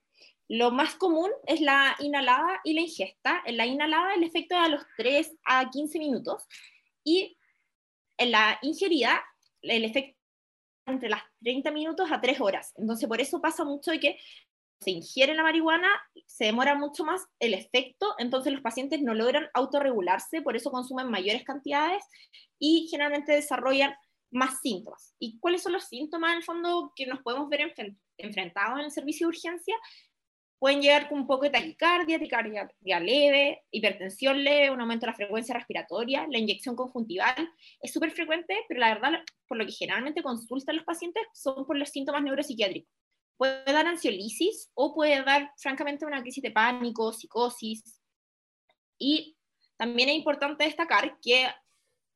Lo 0.48 0.70
más 0.70 0.94
común 0.94 1.30
es 1.46 1.60
la 1.60 1.96
inhalada 2.00 2.60
y 2.64 2.74
la 2.74 2.82
ingesta. 2.82 3.42
En 3.46 3.56
la 3.56 3.66
inhalada 3.66 4.14
el 4.14 4.24
efecto 4.24 4.54
es 4.54 4.60
a 4.60 4.68
los 4.68 4.82
3 4.96 5.36
a 5.44 5.70
15 5.70 5.98
minutos 5.98 6.46
y 7.02 7.36
en 8.16 8.30
la 8.30 8.58
ingerida, 8.62 9.24
el 9.62 9.84
efecto 9.84 10.18
entre 10.86 11.08
las 11.08 11.22
30 11.42 11.70
minutos 11.70 12.12
a 12.12 12.20
3 12.20 12.40
horas. 12.40 12.72
Entonces, 12.76 13.08
por 13.08 13.20
eso 13.20 13.40
pasa 13.40 13.64
mucho 13.64 13.90
de 13.90 14.00
que 14.00 14.18
se 14.80 14.90
ingiere 14.90 15.34
la 15.34 15.42
marihuana, 15.42 15.88
se 16.26 16.44
demora 16.44 16.74
mucho 16.74 17.04
más 17.04 17.22
el 17.38 17.54
efecto, 17.54 18.14
entonces 18.18 18.52
los 18.52 18.60
pacientes 18.60 19.00
no 19.00 19.14
logran 19.14 19.48
autorregularse, 19.54 20.42
por 20.42 20.56
eso 20.56 20.70
consumen 20.70 21.10
mayores 21.10 21.42
cantidades 21.44 22.04
y 22.58 22.86
generalmente 22.90 23.32
desarrollan 23.32 23.94
más 24.30 24.60
síntomas. 24.60 25.14
¿Y 25.18 25.38
cuáles 25.38 25.62
son 25.62 25.72
los 25.72 25.84
síntomas 25.84 26.32
en 26.32 26.38
el 26.38 26.44
fondo 26.44 26.92
que 26.94 27.06
nos 27.06 27.20
podemos 27.22 27.48
ver 27.48 27.74
enfrentados 28.18 28.78
en 28.78 28.84
el 28.84 28.90
servicio 28.90 29.26
de 29.26 29.28
urgencia? 29.28 29.74
Pueden 30.58 30.80
llegar 30.80 31.08
con 31.08 31.18
un 31.20 31.26
poco 31.26 31.44
de 31.44 31.50
taquicardia, 31.50 32.18
taquicardia 32.18 33.00
leve, 33.00 33.64
hipertensión 33.70 34.42
leve, 34.42 34.70
un 34.70 34.80
aumento 34.80 35.04
de 35.04 35.12
la 35.12 35.16
frecuencia 35.16 35.54
respiratoria, 35.54 36.26
la 36.30 36.38
inyección 36.38 36.74
conjuntival 36.74 37.50
es 37.80 37.92
súper 37.92 38.12
frecuente, 38.12 38.56
pero 38.68 38.80
la 38.80 38.94
verdad, 38.94 39.12
por 39.46 39.58
lo 39.58 39.66
que 39.66 39.72
generalmente 39.72 40.22
consultan 40.22 40.76
los 40.76 40.84
pacientes, 40.84 41.22
son 41.34 41.66
por 41.66 41.76
los 41.76 41.90
síntomas 41.90 42.22
neuropsiquiátricos. 42.22 42.90
Puede 43.36 43.64
dar 43.64 43.86
ansiolisis 43.86 44.70
o 44.74 44.94
puede 44.94 45.22
dar, 45.22 45.52
francamente, 45.58 46.06
una 46.06 46.22
crisis 46.22 46.42
de 46.42 46.52
pánico, 46.52 47.12
psicosis. 47.12 48.00
Y 48.96 49.36
también 49.76 50.08
es 50.08 50.16
importante 50.16 50.64
destacar 50.64 51.18
que 51.20 51.48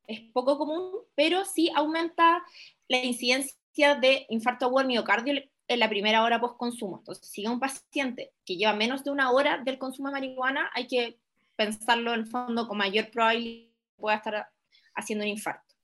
es 0.07 0.21
poco 0.33 0.57
común, 0.57 0.92
pero 1.14 1.45
sí 1.45 1.71
aumenta 1.75 2.42
la 2.88 3.04
incidencia 3.04 3.95
de 4.00 4.26
infarto 4.30 4.66
agudo 4.66 4.80
al 4.80 4.87
miocardio 4.87 5.42
en 5.69 5.79
la 5.79 5.89
primera 5.89 6.23
hora 6.23 6.41
post-consumo. 6.41 6.99
Entonces, 6.99 7.29
si 7.29 7.47
un 7.47 7.61
paciente 7.61 8.33
que 8.45 8.57
lleva 8.57 8.73
menos 8.73 9.05
de 9.05 9.11
una 9.11 9.31
hora 9.31 9.59
del 9.59 9.79
consumo 9.79 10.09
de 10.09 10.13
marihuana, 10.13 10.71
hay 10.75 10.87
que 10.87 11.21
pensarlo 11.57 12.15
en 12.15 12.21
el 12.21 12.27
fondo 12.27 12.67
con 12.67 12.79
mayor 12.79 13.11
probabilidad 13.11 13.69
que 13.69 14.01
pueda 14.01 14.17
estar 14.17 14.49
haciendo 14.95 15.25
un 15.25 15.31
infarto. 15.31 15.75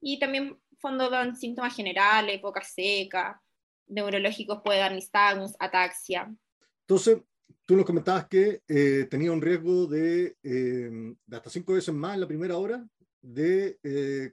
Y 0.00 0.18
también, 0.18 0.58
fondo, 0.78 1.08
dan 1.08 1.36
síntomas 1.36 1.74
generales, 1.74 2.42
boca 2.42 2.62
seca, 2.62 3.40
neurológicos 3.86 4.60
puede 4.64 4.80
dar 4.80 4.92
nistagmus, 4.92 5.54
ataxia. 5.58 6.34
Entonces, 6.80 7.18
tú 7.64 7.76
nos 7.76 7.84
comentabas 7.84 8.26
que 8.26 8.62
eh, 8.66 9.06
tenía 9.10 9.32
un 9.32 9.42
riesgo 9.42 9.86
de, 9.86 10.36
eh, 10.42 11.14
de, 11.26 11.36
hasta 11.36 11.50
cinco 11.50 11.74
veces 11.74 11.94
más 11.94 12.14
en 12.14 12.20
la 12.20 12.28
primera 12.28 12.56
hora 12.56 12.84
de 13.20 13.78
eh, 13.82 14.32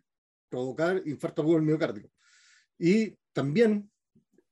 provocar 0.50 1.02
infarto 1.06 1.42
agudo 1.42 1.56
del 1.56 1.66
miocárdico. 1.66 2.10
Y 2.78 3.16
también 3.34 3.90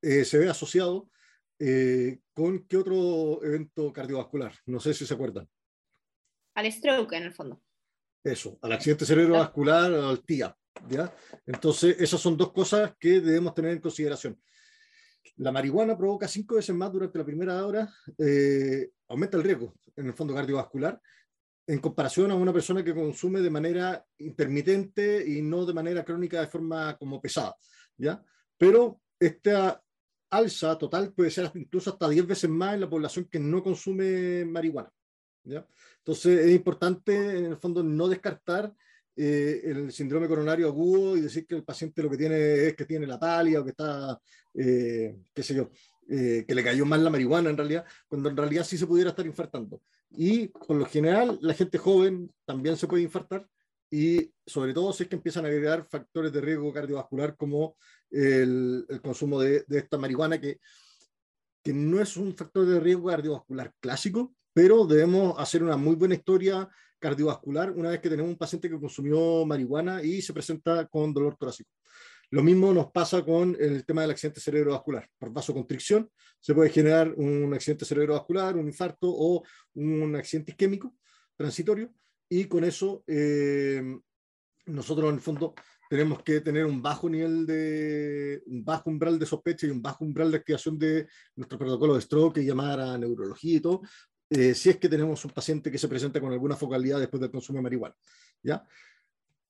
eh, 0.03 0.25
se 0.25 0.37
ve 0.37 0.49
asociado 0.49 1.09
eh, 1.57 2.19
con 2.33 2.67
qué 2.67 2.77
otro 2.77 3.43
evento 3.43 3.91
cardiovascular. 3.91 4.53
No 4.65 4.79
sé 4.79 4.93
si 4.93 5.05
se 5.05 5.13
acuerdan. 5.13 5.49
Al 6.55 6.71
stroke, 6.71 7.13
en 7.13 7.23
el 7.23 7.33
fondo. 7.33 7.63
Eso, 8.23 8.59
al 8.61 8.73
accidente 8.73 9.05
cerebrovascular, 9.05 9.93
al 9.93 10.23
TIA. 10.23 10.55
¿ya? 10.87 11.13
Entonces, 11.45 11.95
esas 11.99 12.21
son 12.21 12.37
dos 12.37 12.51
cosas 12.51 12.93
que 12.99 13.19
debemos 13.19 13.53
tener 13.55 13.71
en 13.71 13.81
consideración. 13.81 14.39
La 15.37 15.51
marihuana 15.51 15.97
provoca 15.97 16.27
cinco 16.27 16.55
veces 16.55 16.75
más 16.75 16.91
durante 16.91 17.17
la 17.17 17.25
primera 17.25 17.65
hora, 17.65 17.91
eh, 18.19 18.91
aumenta 19.07 19.37
el 19.37 19.43
riesgo 19.43 19.73
en 19.95 20.07
el 20.07 20.13
fondo 20.13 20.35
cardiovascular 20.35 21.01
en 21.67 21.79
comparación 21.79 22.31
a 22.31 22.35
una 22.35 22.51
persona 22.51 22.83
que 22.83 22.93
consume 22.93 23.41
de 23.41 23.49
manera 23.49 24.05
intermitente 24.17 25.23
y 25.25 25.41
no 25.41 25.65
de 25.65 25.73
manera 25.73 26.03
crónica 26.03 26.41
de 26.41 26.47
forma 26.47 26.97
como 26.97 27.21
pesada, 27.21 27.55
¿ya? 27.97 28.21
Pero 28.57 28.99
esta 29.19 29.81
alza 30.37 30.77
total 30.77 31.13
puede 31.13 31.31
ser 31.31 31.51
incluso 31.55 31.91
hasta 31.91 32.09
10 32.09 32.27
veces 32.27 32.49
más 32.49 32.73
en 32.73 32.81
la 32.81 32.89
población 32.89 33.25
que 33.25 33.39
no 33.39 33.63
consume 33.63 34.45
marihuana, 34.45 34.91
¿ya? 35.43 35.65
Entonces 35.97 36.45
es 36.45 36.55
importante 36.55 37.37
en 37.37 37.45
el 37.45 37.57
fondo 37.57 37.83
no 37.83 38.07
descartar 38.07 38.73
eh, 39.15 39.61
el 39.65 39.91
síndrome 39.91 40.27
coronario 40.27 40.67
agudo 40.67 41.15
y 41.15 41.21
decir 41.21 41.45
que 41.45 41.55
el 41.55 41.63
paciente 41.63 42.01
lo 42.01 42.09
que 42.09 42.17
tiene 42.17 42.67
es 42.67 42.75
que 42.75 42.85
tiene 42.85 43.05
la 43.05 43.19
talia 43.19 43.61
o 43.61 43.63
que 43.63 43.69
está, 43.69 44.19
eh, 44.55 45.15
qué 45.33 45.43
sé 45.43 45.53
yo, 45.53 45.69
eh, 46.09 46.43
que 46.47 46.55
le 46.55 46.63
cayó 46.63 46.85
mal 46.85 47.03
la 47.03 47.09
marihuana 47.09 47.49
en 47.49 47.57
realidad, 47.57 47.85
cuando 48.07 48.29
en 48.29 48.37
realidad 48.37 48.63
sí 48.63 48.77
se 48.77 48.87
pudiera 48.87 49.11
estar 49.11 49.25
infartando. 49.25 49.81
Y 50.09 50.47
por 50.47 50.75
lo 50.75 50.85
general, 50.85 51.37
la 51.41 51.53
gente 51.53 51.77
joven 51.77 52.31
también 52.45 52.75
se 52.75 52.87
puede 52.87 53.03
infartar 53.03 53.47
y 53.89 54.33
sobre 54.45 54.73
todo 54.73 54.91
si 54.91 55.03
es 55.03 55.09
que 55.09 55.15
empiezan 55.15 55.45
a 55.45 55.49
agregar 55.49 55.85
factores 55.85 56.33
de 56.33 56.41
riesgo 56.41 56.73
cardiovascular 56.73 57.37
como 57.37 57.77
el, 58.13 58.85
el 58.87 59.01
consumo 59.01 59.41
de, 59.41 59.65
de, 59.67 59.79
esta 59.79 59.97
marihuana, 59.97 60.39
que, 60.39 60.59
que 61.63 61.73
no 61.73 61.99
es 61.99 62.15
un 62.15 62.35
factor 62.35 62.65
de 62.65 62.79
riesgo 62.79 63.09
cardiovascular 63.09 63.73
clásico, 63.79 64.35
pero 64.53 64.85
debemos 64.85 65.37
hacer 65.39 65.63
una 65.63 65.75
muy 65.75 65.95
buena 65.95 66.15
historia 66.15 66.69
cardiovascular 66.99 67.71
una 67.71 67.89
vez 67.89 67.99
que 67.99 68.09
tenemos 68.09 68.31
un 68.31 68.37
paciente 68.37 68.69
que 68.69 68.79
consumió 68.79 69.45
marihuana 69.45 70.01
y 70.01 70.21
se 70.21 70.31
presenta 70.31 70.87
con 70.87 71.13
dolor 71.13 71.35
torácico. 71.35 71.69
Lo 72.29 72.41
mismo 72.41 72.73
nos 72.73 72.91
pasa 72.91 73.23
con 73.23 73.55
el 73.59 73.85
tema 73.85 74.01
del 74.01 74.11
accidente 74.11 74.39
cerebrovascular. 74.39 75.07
Por 75.19 75.31
vasoconstricción 75.31 76.09
se 76.39 76.55
puede 76.55 76.69
generar 76.69 77.13
un 77.15 77.53
accidente 77.53 77.85
cerebrovascular, 77.85 78.55
un 78.55 78.67
infarto 78.67 79.07
o 79.07 79.43
un 79.75 80.15
accidente 80.15 80.51
isquémico 80.51 80.95
transitorio 81.35 81.93
y 82.29 82.45
con 82.45 82.63
eso 82.63 83.03
eh, 83.05 83.83
nosotros 84.65 85.09
en 85.09 85.15
el 85.15 85.21
fondo 85.21 85.53
tenemos 85.93 86.23
que 86.23 86.41
tener 86.41 86.65
un 86.65 86.81
bajo 86.81 87.07
nivel 87.07 87.45
de, 87.45 88.41
un 88.47 88.65
bajo 88.65 88.89
umbral 88.89 89.19
de 89.19 89.27
sospecha 89.27 89.67
y 89.67 89.69
un 89.69 89.79
bajo 89.79 90.03
umbral 90.03 90.31
de 90.31 90.37
activación 90.37 90.79
de 90.79 91.07
nuestro 91.35 91.59
protocolo 91.59 91.93
de 91.93 92.01
stroke 92.01 92.37
y 92.37 92.45
llamar 92.45 92.79
a 92.79 92.97
neurología 92.97 93.57
y 93.57 93.59
todo, 93.59 93.83
eh, 94.27 94.55
si 94.55 94.71
es 94.71 94.77
que 94.77 94.89
tenemos 94.89 95.23
un 95.23 95.29
paciente 95.29 95.69
que 95.69 95.77
se 95.77 95.87
presenta 95.87 96.19
con 96.19 96.31
alguna 96.31 96.55
focalidad 96.55 96.97
después 96.97 97.21
del 97.21 97.29
consumo 97.29 97.59
de 97.59 97.63
marihuana. 97.63 97.95
¿ya? 98.41 98.65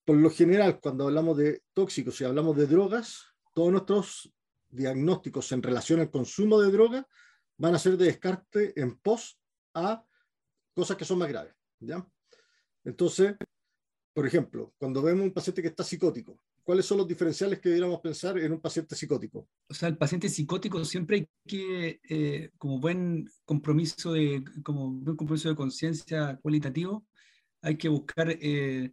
por 0.04 0.18
lo 0.18 0.30
general, 0.30 0.82
cuando 0.82 1.06
hablamos 1.06 1.38
de 1.38 1.64
tóxicos 1.72 2.20
y 2.20 2.26
hablamos 2.26 2.58
de 2.58 2.68
drogas, 2.68 3.24
todos 3.54 3.72
nuestros 3.72 4.34
diagnósticos 4.68 5.50
en 5.54 5.64
relación 5.64 6.02
al 6.02 6.12
consumo 6.12 6.60
de 6.60 6.74
drogas 6.74 7.06
van 7.56 7.74
a 7.74 7.80
ser 7.80 7.96
de 7.96 8.08
descarte 8.08 8.78
en 8.78 8.98
pos 8.98 9.40
a 9.74 10.04
cosas 10.76 10.98
que 10.98 11.06
son 11.06 11.20
más 11.20 11.30
graves. 11.30 11.54
¿ya? 11.80 12.06
Entonces, 12.84 13.36
por 14.14 14.28
ejemplo, 14.28 14.74
cuando 14.78 15.02
vemos 15.02 15.24
un 15.24 15.34
paciente 15.34 15.62
que 15.62 15.70
está 15.70 15.84
psicótico, 15.84 16.40
¿cuáles 16.64 16.86
son 16.86 17.00
los 17.00 17.08
diferenciales 17.08 17.60
que 17.60 17.70
deberíamos 17.70 18.00
pensar 18.00 18.38
en 18.38 18.52
un 18.52 18.62
paciente 18.62 18.96
psicótico? 18.96 19.48
O 19.68 19.74
sea, 19.74 19.90
el 19.90 19.98
paciente 19.98 20.30
psicótico 20.30 20.86
siempre 20.86 21.18
hay 21.18 21.30
que, 21.46 22.00
eh, 22.08 22.52
como 22.58 22.80
buen 22.80 23.28
compromiso 23.46 24.14
de, 24.14 24.44
como 24.64 24.92
buen 24.92 25.18
compromiso 25.18 25.50
de 25.50 25.56
conciencia 25.56 26.40
cualitativo, 26.42 27.06
hay 27.62 27.78
que 27.78 27.90
buscar 27.90 28.30
eh, 28.30 28.92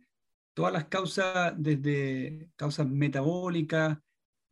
todas 0.54 0.72
las 0.72 0.86
causas, 0.86 1.54
desde 1.56 2.50
causas 2.56 2.88
metabólicas, 2.88 3.98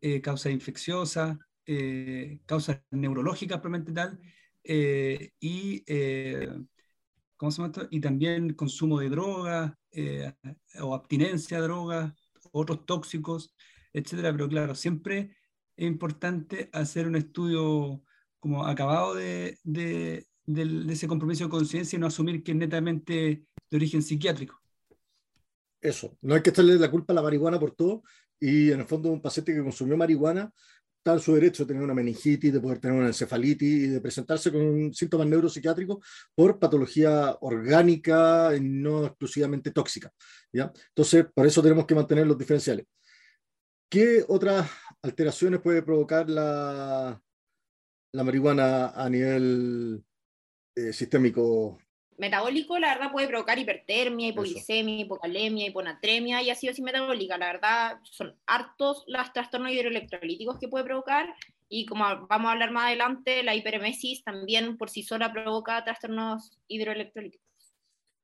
eh, 0.00 0.20
causas 0.20 0.52
infecciosas, 0.52 1.36
eh, 1.66 2.38
causas 2.46 2.80
neurológicas 2.90 3.60
propiamente 3.60 3.92
tal, 3.92 4.18
eh, 4.62 5.32
y, 5.40 5.84
¿cómo 7.38 7.50
se 7.50 7.62
llama 7.62 7.72
y 7.90 8.00
también 8.00 8.52
consumo 8.52 9.00
de 9.00 9.08
drogas 9.08 9.72
o 10.80 10.94
abstinencia 10.94 11.56
de 11.56 11.62
drogas, 11.62 12.12
otros 12.52 12.84
tóxicos, 12.84 13.54
etcétera. 13.94 14.32
Pero 14.32 14.48
claro, 14.48 14.74
siempre 14.74 15.34
es 15.74 15.86
importante 15.86 16.68
hacer 16.74 17.06
un 17.06 17.16
estudio 17.16 18.02
como 18.38 18.66
acabado 18.66 19.14
de, 19.14 19.58
de, 19.64 20.26
de 20.44 20.92
ese 20.92 21.08
compromiso 21.08 21.44
de 21.44 21.50
conciencia 21.50 21.96
y 21.96 22.00
no 22.00 22.08
asumir 22.08 22.42
que 22.42 22.52
es 22.52 22.58
netamente 22.58 23.46
de 23.70 23.76
origen 23.76 24.02
psiquiátrico 24.02 24.60
eso, 25.80 26.16
no 26.22 26.34
hay 26.34 26.42
que 26.42 26.50
echarle 26.50 26.76
la 26.76 26.90
culpa 26.90 27.12
a 27.12 27.16
la 27.16 27.22
marihuana 27.22 27.58
por 27.58 27.72
todo 27.72 28.02
y 28.40 28.70
en 28.70 28.80
el 28.80 28.86
fondo 28.86 29.10
un 29.10 29.22
paciente 29.22 29.54
que 29.54 29.62
consumió 29.62 29.96
marihuana 29.96 30.52
está 30.98 31.12
en 31.14 31.20
su 31.20 31.34
derecho 31.34 31.64
de 31.64 31.68
tener 31.68 31.82
una 31.82 31.94
meningitis, 31.94 32.52
de 32.52 32.60
poder 32.60 32.78
tener 32.78 32.96
una 32.96 33.06
encefalitis 33.06 33.68
y 33.68 33.88
de 33.88 34.00
presentarse 34.00 34.52
con 34.52 34.92
síntomas 34.92 35.26
neuropsiquiátricos 35.26 35.98
por 36.34 36.58
patología 36.58 37.36
orgánica 37.40 38.54
y 38.54 38.60
no 38.60 39.06
exclusivamente 39.06 39.70
tóxica. 39.70 40.12
¿ya? 40.52 40.72
Entonces, 40.88 41.26
por 41.34 41.46
eso 41.46 41.62
tenemos 41.62 41.86
que 41.86 41.94
mantener 41.94 42.26
los 42.26 42.38
diferenciales. 42.38 42.86
¿Qué 43.90 44.24
otras 44.28 44.70
alteraciones 45.02 45.60
puede 45.60 45.82
provocar 45.82 46.28
la, 46.28 47.20
la 48.12 48.24
marihuana 48.24 48.88
a 48.88 49.08
nivel 49.08 50.04
eh, 50.74 50.92
sistémico 50.92 51.78
metabólico, 52.18 52.78
la 52.78 52.94
verdad, 52.94 53.12
puede 53.12 53.28
provocar 53.28 53.58
hipertermia, 53.58 54.28
hipoglicemia, 54.28 55.00
hipocalemia, 55.00 55.66
hiponatremia 55.66 56.42
y 56.42 56.50
acidosis 56.50 56.84
metabólica. 56.84 57.38
La 57.38 57.52
verdad, 57.52 57.98
son 58.02 58.36
hartos 58.46 59.04
los 59.06 59.32
trastornos 59.32 59.72
hidroelectrolíticos 59.72 60.58
que 60.58 60.68
puede 60.68 60.84
provocar. 60.84 61.32
Y 61.68 61.86
como 61.86 62.04
vamos 62.26 62.48
a 62.48 62.52
hablar 62.52 62.72
más 62.72 62.86
adelante, 62.86 63.42
la 63.42 63.54
hiperemesis 63.54 64.24
también 64.24 64.76
por 64.76 64.90
sí 64.90 65.02
sola 65.02 65.32
provoca 65.32 65.82
trastornos 65.84 66.58
hidroelectrolíticos. 66.66 67.46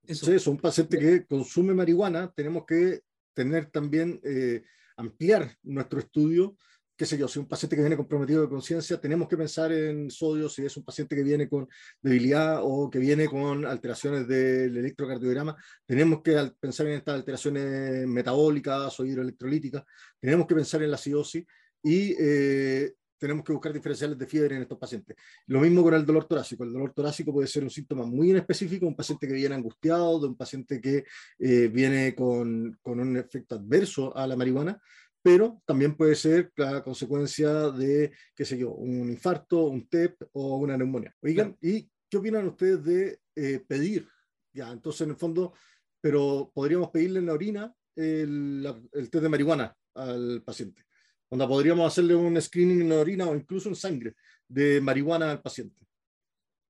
Eso. 0.06 0.32
es 0.32 0.46
un 0.46 0.58
paciente 0.58 0.98
que 0.98 1.24
consume 1.24 1.72
marihuana, 1.72 2.30
tenemos 2.34 2.66
que 2.66 3.00
tener 3.32 3.70
también, 3.70 4.20
eh, 4.22 4.62
ampliar 4.96 5.56
nuestro 5.62 5.98
estudio 5.98 6.56
qué 6.96 7.06
sé 7.06 7.18
yo, 7.18 7.26
si 7.26 7.38
un 7.38 7.46
paciente 7.46 7.76
que 7.76 7.82
viene 7.82 7.96
comprometido 7.96 8.42
de 8.42 8.48
conciencia, 8.48 9.00
tenemos 9.00 9.28
que 9.28 9.36
pensar 9.36 9.72
en 9.72 10.10
sodio, 10.10 10.48
si 10.48 10.64
es 10.64 10.76
un 10.76 10.84
paciente 10.84 11.16
que 11.16 11.22
viene 11.22 11.48
con 11.48 11.68
debilidad 12.00 12.60
o 12.62 12.88
que 12.90 12.98
viene 12.98 13.26
con 13.26 13.66
alteraciones 13.66 14.28
del 14.28 14.76
electrocardiograma, 14.76 15.56
tenemos 15.86 16.22
que 16.22 16.52
pensar 16.60 16.86
en 16.86 16.94
estas 16.94 17.16
alteraciones 17.16 18.06
metabólicas 18.06 18.98
o 19.00 19.04
hidroelectrolíticas, 19.04 19.82
tenemos 20.20 20.46
que 20.46 20.54
pensar 20.54 20.82
en 20.82 20.90
la 20.90 20.96
acidosis 20.96 21.44
y 21.82 22.14
eh, 22.18 22.94
tenemos 23.18 23.44
que 23.44 23.52
buscar 23.52 23.72
diferenciales 23.72 24.18
de 24.18 24.26
fiebre 24.26 24.56
en 24.56 24.62
estos 24.62 24.78
pacientes. 24.78 25.16
Lo 25.46 25.60
mismo 25.60 25.82
con 25.82 25.94
el 25.94 26.04
dolor 26.04 26.26
torácico. 26.26 26.62
El 26.62 26.72
dolor 26.72 26.92
torácico 26.92 27.32
puede 27.32 27.48
ser 27.48 27.62
un 27.62 27.70
síntoma 27.70 28.04
muy 28.04 28.30
específico, 28.32 28.86
un 28.86 28.94
paciente 28.94 29.26
que 29.26 29.32
viene 29.32 29.54
angustiado, 29.54 30.20
de 30.20 30.26
un 30.26 30.36
paciente 30.36 30.80
que 30.80 31.04
eh, 31.38 31.68
viene 31.68 32.14
con, 32.14 32.78
con 32.82 33.00
un 33.00 33.16
efecto 33.16 33.54
adverso 33.54 34.14
a 34.14 34.26
la 34.26 34.36
marihuana, 34.36 34.78
pero 35.24 35.62
también 35.64 35.96
puede 35.96 36.14
ser 36.16 36.52
la 36.54 36.82
consecuencia 36.82 37.70
de, 37.70 38.12
qué 38.36 38.44
sé 38.44 38.58
yo, 38.58 38.72
un 38.72 39.08
infarto, 39.08 39.64
un 39.64 39.88
TEP 39.88 40.20
o 40.32 40.58
una 40.58 40.76
neumonía. 40.76 41.14
Oigan, 41.22 41.56
¿y 41.62 41.88
qué 42.10 42.18
opinan 42.18 42.46
ustedes 42.46 42.84
de 42.84 43.20
eh, 43.34 43.64
pedir? 43.66 44.06
Ya, 44.52 44.70
entonces 44.70 45.00
en 45.00 45.10
el 45.12 45.16
fondo, 45.16 45.54
pero 45.98 46.52
podríamos 46.52 46.90
pedirle 46.90 47.20
en 47.20 47.26
la 47.26 47.32
orina 47.32 47.74
el, 47.96 48.70
el 48.92 49.10
test 49.10 49.22
de 49.22 49.28
marihuana 49.30 49.74
al 49.94 50.42
paciente. 50.44 50.84
Donde 51.30 51.46
podríamos 51.46 51.90
hacerle 51.90 52.14
un 52.14 52.38
screening 52.38 52.82
en 52.82 52.90
la 52.90 52.96
orina 52.96 53.26
o 53.26 53.34
incluso 53.34 53.70
en 53.70 53.76
sangre 53.76 54.16
de 54.46 54.78
marihuana 54.82 55.30
al 55.30 55.40
paciente. 55.40 55.86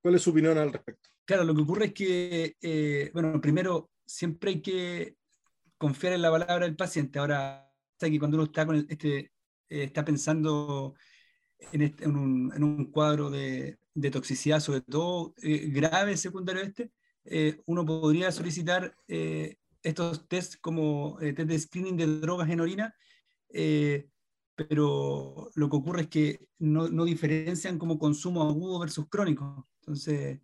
¿Cuál 0.01 0.15
es 0.15 0.23
su 0.23 0.31
opinión 0.31 0.57
al 0.59 0.73
respecto? 0.73 1.11
Claro, 1.25 1.43
lo 1.43 1.57
que 1.57 1.63
ocurre 1.63 1.87
es 1.87 1.93
que, 1.93 2.57
eh, 2.63 3.11
bueno, 3.13 3.41
primero, 3.41 3.91
siempre 4.07 4.51
hay 4.53 4.63
que 4.63 5.17
confiar 5.77 6.13
en 6.13 6.23
la 6.23 6.31
palabra 6.31 6.67
del 6.67 6.77
paciente. 6.77 7.19
Ahora, 7.19 7.64
que 7.99 8.19
cuando 8.19 8.37
uno 8.37 8.45
está, 8.45 8.67
con 8.67 8.87
este, 8.89 9.19
eh, 9.19 9.85
está 9.85 10.05
pensando 10.05 10.95
este, 11.59 12.05
en, 12.05 12.17
un, 12.17 12.53
en, 12.55 12.65
un, 12.65 12.91
cuadro 12.91 13.31
de, 13.31 13.79
de, 13.95 14.11
toxicidad, 14.11 14.61
sobre 14.61 14.81
todo 14.83 15.35
eh, 15.43 15.69
grave 15.71 16.17
secundario 16.17 16.63
este, 16.63 16.91
eh, 17.25 17.61
uno 17.67 17.85
podría 17.85 18.31
solicitar 18.33 18.95
estos 19.83 20.29
tests 20.29 20.57
como 20.59 21.19
test 21.21 21.39
de 21.39 21.59
screening 21.59 21.97
de 21.97 22.07
drogas 22.21 22.51
en 22.51 22.61
orina, 22.61 22.95
pero 24.55 25.51
lo 25.55 25.71
que 25.71 25.77
ocurre 25.77 26.03
es 26.03 26.09
que 26.09 26.49
no, 26.59 26.89
no, 26.89 27.05
diferencian 27.05 27.79
como 27.79 27.99
consumo 27.99 28.43
agudo 28.43 28.79
versus 28.79 29.09
crónico. 29.09 29.69
Entonces, 29.81 30.41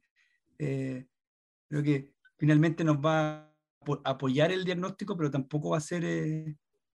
creo 0.56 1.82
que 1.82 2.14
finalmente 2.38 2.84
nos 2.84 2.96
va 2.96 3.50
a 4.04 4.10
apoyar 4.10 4.52
el 4.52 4.64
diagnóstico, 4.64 5.16
pero 5.16 5.30
tampoco 5.30 5.70
va 5.70 5.78
a 5.78 5.80
ser 5.80 6.04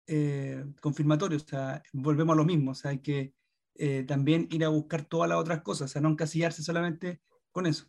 eh, 0.08 0.66
confirmatorio, 0.82 1.38
o 1.38 1.42
sea, 1.42 1.82
volvemos 1.94 2.34
a 2.34 2.38
lo 2.38 2.46
mismo, 2.46 2.72
o 2.72 2.76
sea, 2.76 2.92
hay 2.92 3.00
que 3.00 3.34
eh, 3.76 4.04
también 4.04 4.48
ir 4.52 4.64
a 4.66 4.70
buscar 4.70 5.06
todas 5.06 5.30
las 5.30 5.40
otras 5.40 5.62
cosas, 5.62 5.90
o 5.90 5.94
sea, 5.94 6.02
no 6.02 6.10
encasillarse 6.10 6.64
solamente 6.64 7.22
con 7.52 7.66
eso. 7.66 7.86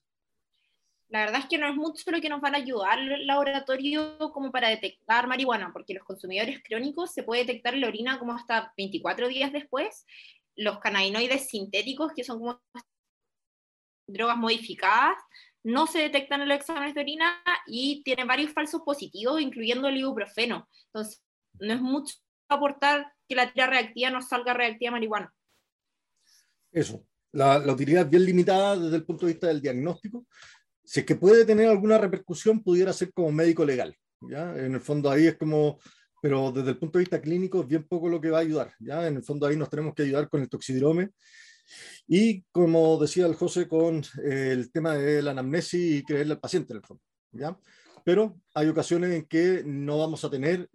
La 1.08 1.26
verdad 1.26 1.40
es 1.40 1.46
que 1.46 1.58
no 1.58 1.68
es 1.68 1.74
mucho 1.74 2.10
lo 2.10 2.20
que 2.22 2.30
nos 2.30 2.40
van 2.40 2.54
a 2.54 2.58
ayudar 2.58 2.98
el 2.98 3.26
laboratorio 3.26 4.16
como 4.32 4.50
para 4.50 4.70
detectar 4.70 5.26
marihuana, 5.26 5.70
porque 5.70 5.92
los 5.92 6.04
consumidores 6.04 6.62
crónicos 6.62 7.12
se 7.12 7.22
puede 7.22 7.44
detectar 7.44 7.74
en 7.74 7.82
la 7.82 7.88
orina 7.88 8.18
como 8.18 8.32
hasta 8.32 8.72
24 8.78 9.28
días 9.28 9.52
después. 9.52 10.06
Los 10.56 10.78
cannabinoides 10.78 11.48
sintéticos, 11.48 12.12
que 12.14 12.24
son 12.24 12.38
como 12.38 12.62
drogas 14.06 14.38
modificadas, 14.38 15.16
no 15.62 15.86
se 15.86 15.98
detectan 15.98 16.40
en 16.40 16.48
los 16.48 16.56
exámenes 16.56 16.94
de 16.94 17.02
orina 17.02 17.42
y 17.66 18.02
tienen 18.04 18.26
varios 18.26 18.52
falsos 18.52 18.80
positivos, 18.82 19.40
incluyendo 19.40 19.88
el 19.88 19.98
ibuprofeno. 19.98 20.66
Entonces, 20.86 21.22
no 21.58 21.74
es 21.74 21.80
mucho 21.80 22.16
aportar 22.48 23.12
que 23.28 23.34
la 23.34 23.52
tira 23.52 23.66
reactiva 23.66 24.10
no 24.10 24.22
salga 24.22 24.54
reactiva 24.54 24.92
marihuana. 24.92 25.32
Eso. 26.70 27.06
La, 27.32 27.58
la, 27.58 27.72
utilidad 27.72 28.06
bien 28.08 28.26
limitada 28.26 28.78
desde 28.78 28.96
el 28.96 29.04
punto 29.04 29.24
de 29.24 29.32
vista 29.32 29.46
del 29.46 29.62
diagnóstico, 29.62 30.26
si 30.84 31.00
es 31.00 31.06
que 31.06 31.16
puede 31.16 31.44
tener 31.44 31.68
alguna 31.68 31.96
repercusión, 31.96 32.62
pudiera 32.62 32.92
ser 32.92 33.12
como 33.12 33.32
médico 33.32 33.64
legal. 33.64 33.96
¿ya? 34.20 34.56
En 34.58 34.74
el 34.74 34.80
fondo 34.80 35.10
ahí 35.10 35.26
es 35.26 35.36
como, 35.36 35.78
pero 36.20 36.52
desde 36.52 36.70
el 36.70 36.78
punto 36.78 36.98
de 36.98 37.04
vista 37.04 37.20
clínico 37.20 37.62
es 37.62 37.68
bien 37.68 37.84
poco 37.84 38.08
lo 38.08 38.20
que 38.20 38.30
va 38.30 38.38
a 38.38 38.42
ayudar. 38.42 38.74
¿ya? 38.80 39.06
En 39.06 39.16
el 39.16 39.22
fondo 39.22 39.46
ahí 39.46 39.56
nos 39.56 39.70
tenemos 39.70 39.94
que 39.94 40.02
ayudar 40.02 40.28
con 40.28 40.42
el 40.42 40.48
toxidrome. 40.48 41.10
Y 42.06 42.42
como 42.50 42.98
decía 42.98 43.26
el 43.26 43.34
José, 43.34 43.68
con 43.68 44.02
eh, 44.22 44.50
el 44.52 44.70
tema 44.70 44.94
de 44.94 45.22
la 45.22 45.30
anamnesis 45.30 46.00
y 46.00 46.04
creerle 46.04 46.34
al 46.34 46.40
paciente 46.40 46.72
en 46.72 46.78
el 46.78 46.84
fondo. 46.84 47.02
¿ya? 47.32 47.56
Pero 48.04 48.40
hay 48.54 48.68
ocasiones 48.68 49.12
en 49.12 49.24
que 49.26 49.62
no 49.64 49.98
vamos 49.98 50.24
a 50.24 50.30
tener 50.30 50.68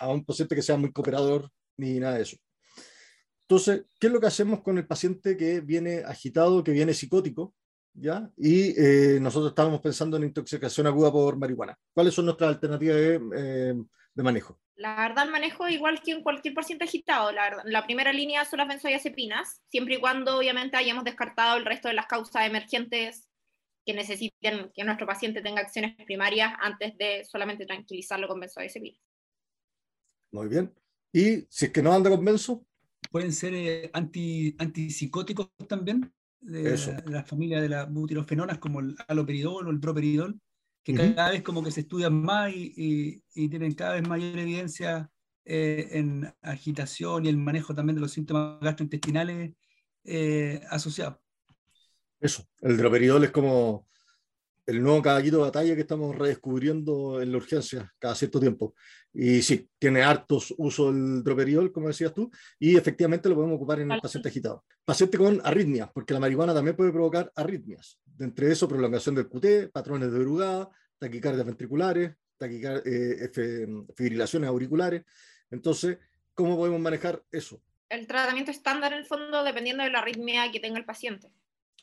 a 0.00 0.08
un 0.08 0.24
paciente 0.24 0.54
que 0.54 0.62
sea 0.62 0.76
muy 0.76 0.92
cooperador 0.92 1.50
ni 1.76 1.98
nada 1.98 2.16
de 2.16 2.22
eso. 2.22 2.36
Entonces, 3.42 3.84
¿qué 3.98 4.06
es 4.06 4.12
lo 4.12 4.20
que 4.20 4.28
hacemos 4.28 4.62
con 4.62 4.78
el 4.78 4.86
paciente 4.86 5.36
que 5.36 5.60
viene 5.60 6.04
agitado, 6.06 6.62
que 6.62 6.70
viene 6.70 6.94
psicótico? 6.94 7.54
¿ya? 7.94 8.30
Y 8.36 8.80
eh, 8.80 9.18
nosotros 9.20 9.50
estábamos 9.50 9.80
pensando 9.80 10.16
en 10.16 10.24
intoxicación 10.24 10.86
aguda 10.86 11.10
por 11.10 11.36
marihuana. 11.36 11.76
¿Cuáles 11.92 12.14
son 12.14 12.26
nuestras 12.26 12.50
alternativas 12.50 12.96
de, 12.96 13.20
eh, 13.36 13.74
manejo? 14.22 14.58
La 14.76 14.96
verdad, 14.96 15.24
el 15.26 15.32
manejo 15.32 15.68
igual 15.68 16.00
que 16.02 16.12
en 16.12 16.22
cualquier 16.22 16.54
paciente 16.54 16.84
agitado. 16.84 17.32
La, 17.32 17.62
la 17.64 17.84
primera 17.84 18.12
línea 18.12 18.44
son 18.44 18.58
las 18.58 18.68
benzodiazepinas, 18.68 19.62
siempre 19.68 19.96
y 19.96 20.00
cuando 20.00 20.38
obviamente 20.38 20.76
hayamos 20.76 21.04
descartado 21.04 21.56
el 21.56 21.64
resto 21.64 21.88
de 21.88 21.94
las 21.94 22.06
causas 22.06 22.46
emergentes 22.46 23.29
que 23.84 23.94
necesiten 23.94 24.70
que 24.74 24.84
nuestro 24.84 25.06
paciente 25.06 25.42
tenga 25.42 25.60
acciones 25.60 25.94
primarias 26.04 26.52
antes 26.60 26.96
de 26.98 27.24
solamente 27.24 27.66
tranquilizarlo 27.66 28.28
con 28.28 28.40
benzodiazepinas. 28.40 29.00
Muy 30.32 30.48
bien. 30.48 30.72
¿Y 31.12 31.46
si 31.48 31.66
es 31.66 31.72
que 31.72 31.82
no 31.82 31.92
anda 31.92 32.10
con 32.10 32.24
benzo? 32.24 32.64
Pueden 33.10 33.32
ser 33.32 33.54
eh, 33.54 33.90
anti, 33.92 34.54
antipsicóticos 34.58 35.50
también 35.66 36.12
de 36.40 36.76
la, 37.06 37.24
familia 37.24 37.60
de 37.60 37.68
las 37.68 37.90
butirofenonas 37.90 38.58
como 38.58 38.80
el 38.80 38.96
aloperidol 39.08 39.66
o 39.66 39.70
el 39.70 39.80
droperidol, 39.80 40.40
que 40.82 40.94
cada 40.94 41.32
vez 41.32 41.42
como 41.42 41.62
que 41.62 41.70
se 41.70 41.80
estudian 41.80 42.14
más 42.14 42.52
y, 42.54 43.22
y, 43.34 43.48
tienen 43.48 43.74
cada 43.74 43.94
vez 43.94 44.08
mayor 44.08 44.38
evidencia 44.38 45.10
eh, 45.44 45.88
en 45.92 46.32
agitación 46.42 47.26
y 47.26 47.28
el 47.28 47.36
manejo 47.36 47.74
también 47.74 47.96
de 47.96 48.00
los 48.00 48.12
síntomas 48.12 48.60
gastrointestinales 48.60 49.52
eh, 50.04 50.62
asociados. 50.70 51.18
Eso, 52.20 52.44
el 52.60 52.76
droperidol 52.76 53.24
es 53.24 53.30
como 53.30 53.88
el 54.66 54.82
nuevo 54.82 55.02
caballito 55.02 55.38
de 55.38 55.42
batalla 55.42 55.74
que 55.74 55.80
estamos 55.80 56.14
redescubriendo 56.14 57.20
en 57.20 57.32
la 57.32 57.38
urgencia 57.38 57.92
cada 57.98 58.14
cierto 58.14 58.38
tiempo. 58.38 58.74
Y 59.12 59.42
sí, 59.42 59.68
tiene 59.78 60.02
hartos 60.02 60.54
uso 60.58 60.90
el 60.90 61.24
droperiol, 61.24 61.72
como 61.72 61.88
decías 61.88 62.14
tú, 62.14 62.30
y 62.58 62.76
efectivamente 62.76 63.28
lo 63.28 63.34
podemos 63.34 63.56
ocupar 63.56 63.80
en 63.80 63.90
el 63.90 64.00
paciente 64.00 64.28
agitado. 64.28 64.64
Paciente 64.84 65.18
con 65.18 65.40
arritmias, 65.42 65.90
porque 65.92 66.14
la 66.14 66.20
marihuana 66.20 66.54
también 66.54 66.76
puede 66.76 66.92
provocar 66.92 67.32
arritmias. 67.34 67.98
De 68.04 68.26
entre 68.26 68.52
eso, 68.52 68.68
prolongación 68.68 69.16
del 69.16 69.28
QT, 69.28 69.72
patrones 69.72 70.12
de 70.12 70.18
drugada, 70.20 70.70
taquicardias 70.98 71.46
ventriculares, 71.46 72.12
eh, 72.40 73.30
fibrilaciones 73.96 74.48
auriculares. 74.48 75.02
Entonces, 75.50 75.98
¿cómo 76.34 76.56
podemos 76.56 76.80
manejar 76.80 77.22
eso? 77.32 77.60
El 77.88 78.06
tratamiento 78.06 78.52
estándar, 78.52 78.92
en 78.92 79.00
el 79.00 79.06
fondo, 79.06 79.42
dependiendo 79.42 79.82
de 79.82 79.90
la 79.90 79.98
arritmia 79.98 80.50
que 80.52 80.60
tenga 80.60 80.78
el 80.78 80.84
paciente. 80.84 81.32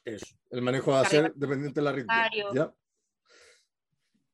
Eso, 0.07 0.37
el 0.51 0.61
manejo 0.61 0.91
va 0.91 1.01
a 1.01 1.05
ser 1.05 1.33
dependiente 1.35 1.81
de 1.81 1.83
la 1.83 1.89
arritmia. 1.89 2.29
¿ya? 2.53 2.73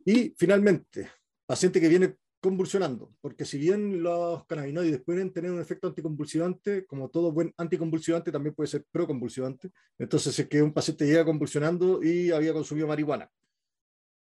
Y 0.06 0.36
finalmente, 0.38 1.10
paciente 1.48 1.82
que 1.82 1.90
viene 1.90 2.16
convulsionando, 2.40 3.16
porque 3.22 3.44
si 3.44 3.58
bien 3.58 4.04
los 4.04 4.46
cannabinoides 4.46 5.02
pueden 5.02 5.34
tener 5.34 5.50
un 5.50 5.60
efecto 5.60 5.88
anticonvulsivante, 5.88 6.86
como 6.86 7.10
todo 7.10 7.32
buen 7.32 7.52
anticonvulsivante 7.58 8.32
también 8.32 8.54
puede 8.54 8.68
ser 8.68 8.86
proconvulsivante, 8.92 9.72
entonces 9.98 10.38
es 10.38 10.48
que 10.48 10.62
un 10.62 10.74
paciente 10.74 11.08
llega 11.08 11.26
convulsionando 11.26 12.04
y 12.04 12.30
había 12.30 12.54
consumido 12.54 12.86
marihuana. 12.86 13.32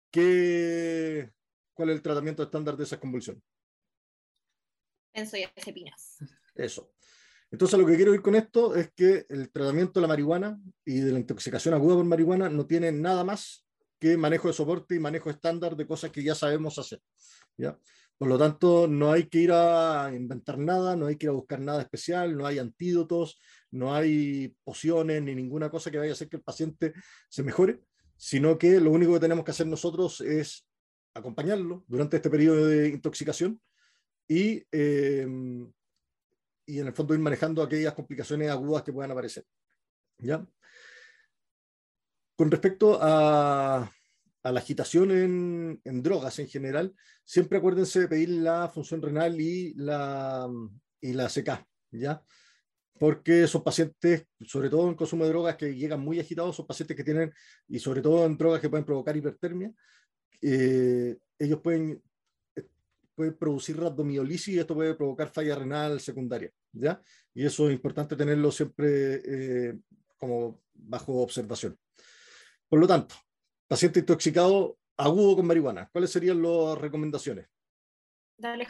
¿Qué, 0.09 1.29
¿Cuál 1.75 1.89
es 1.89 1.97
el 1.97 2.01
tratamiento 2.01 2.41
estándar 2.41 2.75
de 2.75 2.83
esa 2.85 2.99
convulsión? 2.99 3.39
Benzodiazepinas. 5.13 6.17
Eso. 6.55 6.91
Entonces 7.53 7.79
lo 7.79 7.85
que 7.85 7.95
quiero 7.95 8.15
ir 8.15 8.23
con 8.23 8.33
esto 8.33 8.73
es 8.73 8.91
que 8.95 9.27
el 9.29 9.51
tratamiento 9.51 9.99
de 9.99 10.01
la 10.01 10.07
marihuana 10.07 10.59
y 10.83 11.01
de 11.01 11.11
la 11.11 11.19
intoxicación 11.19 11.75
aguda 11.75 11.97
por 11.97 12.03
marihuana 12.03 12.49
no 12.49 12.65
tiene 12.65 12.91
nada 12.91 13.23
más 13.23 13.63
que 13.99 14.17
manejo 14.17 14.47
de 14.47 14.55
soporte 14.55 14.95
y 14.95 14.99
manejo 14.99 15.29
estándar 15.29 15.75
de 15.75 15.85
cosas 15.85 16.09
que 16.09 16.23
ya 16.23 16.33
sabemos 16.33 16.79
hacer. 16.79 16.99
¿ya? 17.55 17.77
Por 18.17 18.27
lo 18.27 18.39
tanto, 18.39 18.87
no 18.87 19.11
hay 19.11 19.27
que 19.27 19.37
ir 19.37 19.51
a 19.51 20.11
inventar 20.15 20.57
nada, 20.57 20.95
no 20.95 21.05
hay 21.05 21.15
que 21.15 21.27
ir 21.27 21.29
a 21.29 21.33
buscar 21.33 21.59
nada 21.59 21.83
especial, 21.83 22.35
no 22.35 22.47
hay 22.47 22.57
antídotos, 22.57 23.39
no 23.69 23.93
hay 23.93 24.55
pociones 24.63 25.21
ni 25.21 25.35
ninguna 25.35 25.69
cosa 25.69 25.91
que 25.91 25.99
vaya 25.99 26.09
a 26.09 26.13
hacer 26.13 26.29
que 26.29 26.37
el 26.37 26.43
paciente 26.43 26.91
se 27.29 27.43
mejore, 27.43 27.81
sino 28.17 28.57
que 28.57 28.79
lo 28.79 28.89
único 28.89 29.13
que 29.13 29.19
tenemos 29.19 29.45
que 29.45 29.51
hacer 29.51 29.67
nosotros 29.67 30.21
es 30.21 30.67
acompañarlo 31.13 31.85
durante 31.87 32.15
este 32.15 32.31
periodo 32.31 32.65
de 32.65 32.89
intoxicación 32.89 33.61
y, 34.27 34.63
eh, 34.71 35.27
y 36.65 36.79
en 36.79 36.87
el 36.87 36.93
fondo 36.93 37.13
ir 37.13 37.19
manejando 37.19 37.61
aquellas 37.61 37.93
complicaciones 37.93 38.49
agudas 38.49 38.83
que 38.83 38.93
puedan 38.93 39.11
aparecer. 39.11 39.45
¿Ya? 40.19 40.45
Con 42.35 42.49
respecto 42.49 42.97
a, 43.01 43.91
a 44.43 44.51
la 44.51 44.59
agitación 44.59 45.11
en, 45.11 45.81
en, 45.83 46.03
drogas 46.03 46.39
en 46.39 46.47
general, 46.47 46.93
siempre 47.23 47.57
acuérdense 47.57 48.01
de 48.01 48.07
pedir 48.07 48.29
la 48.29 48.69
función 48.69 49.01
renal 49.01 49.39
y 49.39 49.73
la, 49.75 50.49
y 50.99 51.13
la 51.13 51.29
CK, 51.29 51.65
¿ya? 51.91 52.21
Porque 52.99 53.43
esos 53.43 53.63
pacientes, 53.63 54.25
sobre 54.45 54.69
todo 54.69 54.87
en 54.87 54.95
consumo 54.95 55.23
de 55.23 55.31
drogas 55.31 55.55
que 55.55 55.75
llegan 55.75 56.01
muy 56.01 56.19
agitados, 56.19 56.55
son 56.55 56.67
pacientes 56.67 56.95
que 56.95 57.03
tienen, 57.03 57.33
y 57.67 57.79
sobre 57.79 58.01
todo 58.01 58.25
en 58.25 58.37
drogas 58.37 58.61
que 58.61 58.69
pueden 58.69 58.85
provocar 58.85 59.15
hipertermia, 59.15 59.71
eh, 60.41 61.17
ellos 61.39 61.59
pueden, 61.61 62.03
pueden 63.15 63.37
producir 63.37 63.77
rabdomiolisis 63.77 64.55
y 64.55 64.59
esto 64.59 64.75
puede 64.75 64.95
provocar 64.95 65.29
falla 65.29 65.55
renal 65.55 65.99
secundaria, 65.99 66.51
¿ya? 66.71 67.01
Y 67.33 67.45
eso 67.45 67.67
es 67.67 67.73
importante 67.73 68.15
tenerlo 68.15 68.51
siempre 68.51 69.21
eh, 69.25 69.77
como 70.17 70.63
bajo 70.73 71.21
observación. 71.21 71.77
Por 72.67 72.79
lo 72.79 72.87
tanto, 72.87 73.15
paciente 73.67 73.99
intoxicado 73.99 74.77
agudo 74.97 75.35
con 75.35 75.47
marihuana. 75.47 75.89
¿Cuáles 75.91 76.11
serían 76.11 76.41
las 76.41 76.77
recomendaciones? 76.77 77.47
Dale, 78.37 78.67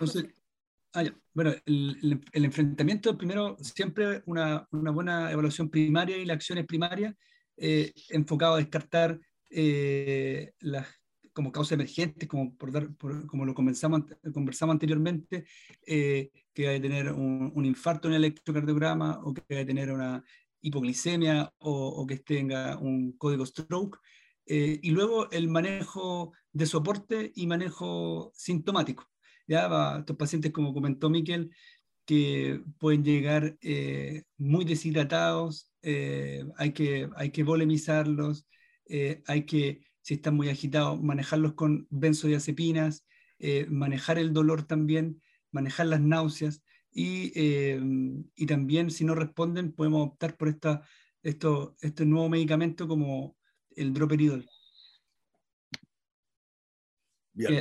ah, 0.94 1.04
Bueno, 1.34 1.54
el, 1.66 2.22
enfrentamiento, 2.34 3.18
primero, 3.18 3.58
siempre 3.60 4.24
una, 4.26 4.68
una, 4.72 4.92
buena 4.92 5.32
evaluación 5.32 5.70
primaria 5.70 6.18
y 6.18 6.26
las 6.26 6.36
acciones 6.36 6.66
primarias 6.66 7.16
eh, 7.58 7.94
enfocado 8.10 8.56
a 8.56 8.58
descartar 8.58 9.20
eh, 9.50 10.54
las 10.60 10.88
como 11.34 11.52
causas 11.52 11.74
emergentes, 11.74 12.30
como, 12.30 12.56
por 12.56 12.72
dar, 12.72 12.90
como 13.28 13.46
lo 13.46 13.54
conversamos, 13.54 14.04
conversamos 14.34 14.74
anteriormente, 14.74 15.46
eh, 15.86 16.32
que 16.54 16.68
hay 16.68 16.80
que 16.80 16.88
tener 16.88 17.12
un, 17.12 17.52
un, 17.56 17.66
infarto 17.66 18.08
en 18.08 18.14
el 18.16 18.24
electrocardiograma 18.26 19.20
o 19.24 19.34
que 19.34 19.42
hay 19.50 19.58
que 19.58 19.66
tener 19.66 19.92
una 19.92 20.24
hipoglicemia 20.62 21.52
o, 21.60 21.88
o 21.88 22.08
que 22.08 22.20
tenga 22.20 22.78
un 22.78 23.14
código 23.18 23.46
stroke. 23.46 24.00
Eh, 24.46 24.80
y 24.82 24.92
luego 24.92 25.30
el 25.32 25.48
manejo 25.48 26.34
de 26.52 26.66
soporte 26.66 27.32
y 27.36 27.48
manejo 27.48 28.32
sintomático. 28.36 29.10
Ya 29.48 29.98
estos 30.00 30.18
pacientes, 30.18 30.52
como 30.52 30.74
comentó 30.74 31.10
Miquel, 31.10 31.52
que 32.06 32.62
pueden 32.80 33.04
llegar 33.04 33.58
eh, 33.62 34.24
muy 34.38 34.66
deshidratados, 34.66 35.72
eh, 35.82 36.46
hay, 36.58 36.74
que, 36.74 37.10
hay 37.16 37.32
que 37.32 37.44
volemizarlos, 37.44 38.46
hay 39.28 39.46
que, 39.46 39.82
si 40.04 40.14
están 40.14 40.36
muy 40.36 40.50
agitados, 40.50 41.02
manejarlos 41.02 41.54
con 41.54 41.88
benzodiazepinas, 41.90 43.06
manejar 43.68 44.20
el 44.20 44.32
dolor 44.32 44.64
también, 44.64 45.22
manejar 45.52 45.88
las 45.88 46.00
náuseas 46.00 46.62
y, 46.92 47.34
y, 48.36 48.46
también 48.46 48.92
si 48.92 49.04
no 49.04 49.16
responden 49.16 49.74
podemos 49.74 50.08
optar 50.08 50.38
por 50.38 50.48
esta, 50.48 50.84
esto, 51.24 51.76
este 51.82 52.06
nuevo 52.06 52.30
medicamento 52.30 52.88
como 52.88 53.36
el 53.76 53.92
droperidol. 53.94 54.48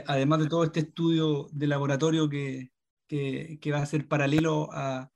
además 0.06 0.40
de 0.40 0.48
todo 0.48 0.64
este 0.64 0.80
estudio 0.80 1.48
de 1.52 1.66
laboratorio 1.66 2.28
que, 2.28 2.70
que, 3.08 3.58
que, 3.60 3.72
va 3.72 3.78
a 3.78 3.86
ser 3.86 4.06
paralelo 4.06 4.68
a, 4.72 5.10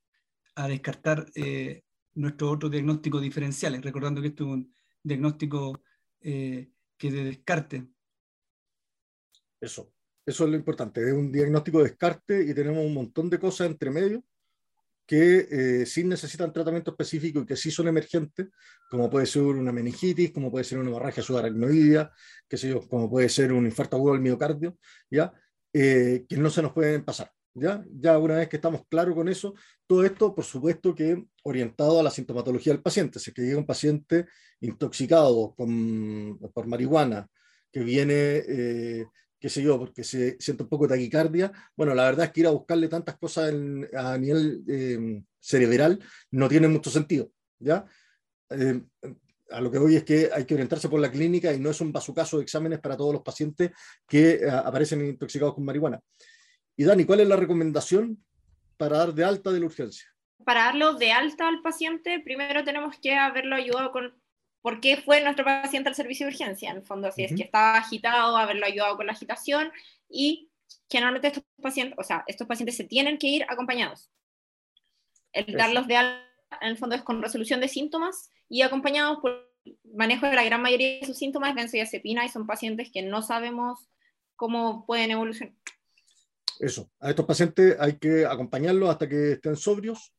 a 0.57 0.69
descartar 0.69 1.27
eh, 1.35 1.83
nuestros 2.15 2.51
otros 2.51 2.73
diagnósticos 2.73 3.23
diferenciales, 3.23 3.83
recordando 3.83 4.21
que 4.21 4.29
esto 4.29 4.45
es 4.45 4.51
un 4.51 4.75
diagnóstico 5.03 5.83
eh, 6.21 6.71
que 6.97 7.11
de 7.11 7.25
descarte. 7.25 7.87
Eso, 9.61 9.93
eso 10.25 10.45
es 10.45 10.51
lo 10.51 10.57
importante, 10.57 11.07
es 11.07 11.13
un 11.13 11.33
diagnóstico 11.33 11.79
de 11.79 11.91
descarte 11.91 12.43
y 12.43 12.55
tenemos 12.55 12.85
un 12.85 12.95
montón 12.95 13.31
de 13.31 13.39
cosas 13.39 13.69
entre 13.69 13.91
medio 13.91 14.23
que 15.07 15.47
eh, 15.51 15.87
sí 15.87 16.03
necesitan 16.03 16.53
tratamiento 16.53 16.91
específico 16.91 17.41
y 17.41 17.47
que 17.47 17.57
sí 17.57 17.71
son 17.71 17.87
emergentes, 17.87 18.49
como 18.91 19.09
puede 19.09 19.27
ser 19.27 19.43
una 19.43 19.71
meningitis, 19.71 20.33
como 20.33 20.51
puede 20.51 20.65
ser 20.65 20.79
una 20.79 20.91
hemorragia 20.91 21.23
subaracnoidea, 21.23 22.11
qué 22.49 22.57
sé 22.57 22.71
yo, 22.71 22.81
como 22.89 23.09
puede 23.09 23.29
ser 23.29 23.53
un 23.53 23.67
infarto 23.67 23.97
agudo 23.97 24.15
del 24.15 24.23
miocardio, 24.23 24.77
¿ya? 25.09 25.33
Eh, 25.73 26.27
que 26.29 26.37
no 26.37 26.51
se 26.51 26.63
nos 26.63 26.73
pueden 26.73 27.05
pasar. 27.05 27.36
¿Ya? 27.57 27.85
ya 27.91 28.19
una 28.19 28.37
vez 28.37 28.49
que 28.49 28.57
estamos 28.57 28.83
claros 28.89 29.15
con 29.15 29.29
eso, 29.29 29.55
todo 29.87 30.05
esto, 30.05 30.35
por 30.35 30.45
supuesto 30.45 30.95
que 30.95 31.27
orientado 31.43 32.01
a 32.01 32.03
la 32.03 32.11
sintomatología 32.11 32.73
del 32.73 32.83
paciente. 32.83 33.19
Si 33.19 33.31
es 33.31 33.35
que 33.35 33.43
llega 33.43 33.59
un 33.59 33.67
paciente 33.67 34.27
intoxicado 34.61 35.55
por 35.57 36.67
marihuana, 36.67 37.29
que 37.73 37.81
viene 37.81 38.15
eh, 38.15 39.07
qué 39.39 39.49
sé 39.49 39.63
yo, 39.63 39.79
porque 39.79 40.03
se 40.05 40.37
siente 40.41 40.63
un 40.63 40.69
poco 40.69 40.87
de 40.87 40.97
taquicardia. 40.97 41.53
Bueno, 41.77 41.95
la 41.95 42.05
verdad 42.05 42.27
es 42.27 42.33
que 42.33 42.41
ir 42.41 42.47
a 42.47 42.51
buscarle 42.51 42.89
tantas 42.89 43.17
cosas 43.17 43.53
a 43.95 44.19
nivel 44.19 44.65
eh, 44.69 45.23
cerebral 45.41 46.01
no 46.31 46.49
tiene 46.49 46.69
mucho 46.69 46.91
sentido, 46.91 47.31
¿ya? 47.59 47.85
Eh, 48.51 48.81
a 49.51 49.61
lo 49.61 49.71
que 49.71 49.79
voy 49.79 49.97
es 49.97 50.05
que 50.05 50.31
hay 50.33 50.45
que 50.45 50.55
orientarse 50.55 50.89
por 50.89 51.01
la 51.01 51.11
clínica 51.11 51.53
y 51.53 51.61
no 51.61 51.71
es 51.71 51.81
un 51.81 51.93
bazucazo 51.93 52.39
de 52.39 52.43
exámenes 52.43 52.81
para 52.81 52.97
todos 52.97 53.13
los 53.13 53.23
pacientes 53.23 53.71
que 54.09 54.33
eh, 54.33 54.51
aparecen 54.51 55.07
intoxicados 55.07 55.55
con 55.55 55.65
marihuana. 55.65 56.01
Y 56.77 56.85
Dani, 56.85 57.05
¿cuál 57.05 57.21
es 57.21 57.29
la 57.29 57.37
recomendación 57.37 58.23
para 58.77 58.99
dar 58.99 59.15
de 59.15 59.25
alta 59.25 59.51
de 59.51 59.61
la 59.61 59.67
urgencia? 59.67 60.07
Para 60.45 60.65
darlo 60.65 60.95
de 60.95 61.11
alta 61.11 61.49
al 61.49 61.63
paciente, 61.63 62.21
primero 62.21 62.65
tenemos 62.65 62.97
que 62.99 63.15
haberlo 63.15 63.57
ayudado 63.57 63.91
con 63.93 64.15
por 64.61 64.81
qué 64.81 64.97
fue 64.99 65.23
nuestro 65.23 65.45
paciente 65.45 65.89
al 65.89 65.95
servicio 65.95 66.27
de 66.27 66.33
urgencia, 66.33 66.71
en 66.71 66.79
el 66.79 66.83
fondo, 66.83 67.11
si 67.13 67.25
es 67.25 67.35
que 67.35 67.45
estaba 67.45 67.79
agitado, 67.79 68.37
haberlo 68.37 68.67
ayudado 68.67 68.97
con 68.97 69.07
la 69.07 69.13
agitación 69.13 69.73
y 70.09 70.51
generalmente 70.91 71.29
estos 71.29 71.45
pacientes, 71.63 71.99
o 71.99 72.03
sea, 72.03 72.25
estos 72.27 72.47
pacientes 72.47 72.77
se 72.77 72.85
tienen 72.85 73.17
que 73.19 73.29
ir 73.29 73.47
acompañados. 73.49 74.11
El 75.33 75.57
darlos 75.57 75.87
de 75.87 75.97
alta, 75.97 76.59
en 76.61 76.69
el 76.69 76.79
fondo, 76.79 76.95
es 76.95 77.03
con 77.03 77.23
resolución 77.23 77.61
de 77.61 77.69
síntomas 77.69 78.31
y 78.49 78.63
acompañados 78.63 79.19
por 79.21 79.51
manejo 79.95 80.27
de 80.27 80.35
la 80.35 80.45
gran 80.45 80.63
mayoría 80.63 81.01
de 81.01 81.07
sus 81.07 81.17
síntomas, 81.17 81.55
benzodiazepina, 81.55 82.25
y 82.25 82.29
son 82.29 82.47
pacientes 82.47 82.91
que 82.91 83.03
no 83.03 83.23
sabemos 83.23 83.89
cómo 84.37 84.85
pueden 84.85 85.13
evolucionar. 85.13 85.55
Eso, 86.59 86.91
a 87.01 87.11
estos 87.11 87.27
pacientes 87.27 87.77
hay 87.79 87.99
que 87.99 88.25
acompañarlos 88.25 88.89
hasta 88.89 89.09
que 89.09 89.33
estén 89.33 89.57
sobrios 89.57 90.13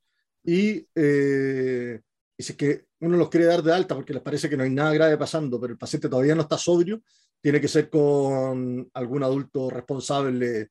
y 0.43 0.87
eh, 0.95 1.99
y 2.37 2.43
si 2.43 2.51
es 2.51 2.57
que 2.57 2.85
uno 2.99 3.17
los 3.17 3.29
quiere 3.29 3.47
dar 3.47 3.63
de 3.63 3.73
alta 3.73 3.95
porque 3.95 4.13
les 4.13 4.21
parece 4.21 4.47
que 4.47 4.55
no 4.55 4.63
hay 4.63 4.69
nada 4.69 4.93
grave 4.93 5.17
pasando, 5.17 5.59
pero 5.59 5.73
el 5.73 5.79
paciente 5.79 6.07
todavía 6.07 6.35
no 6.35 6.43
está 6.43 6.57
sobrio, 6.57 7.01
tiene 7.41 7.59
que 7.59 7.67
ser 7.67 7.89
con 7.89 8.89
algún 8.93 9.23
adulto 9.23 9.69
responsable 9.69 10.69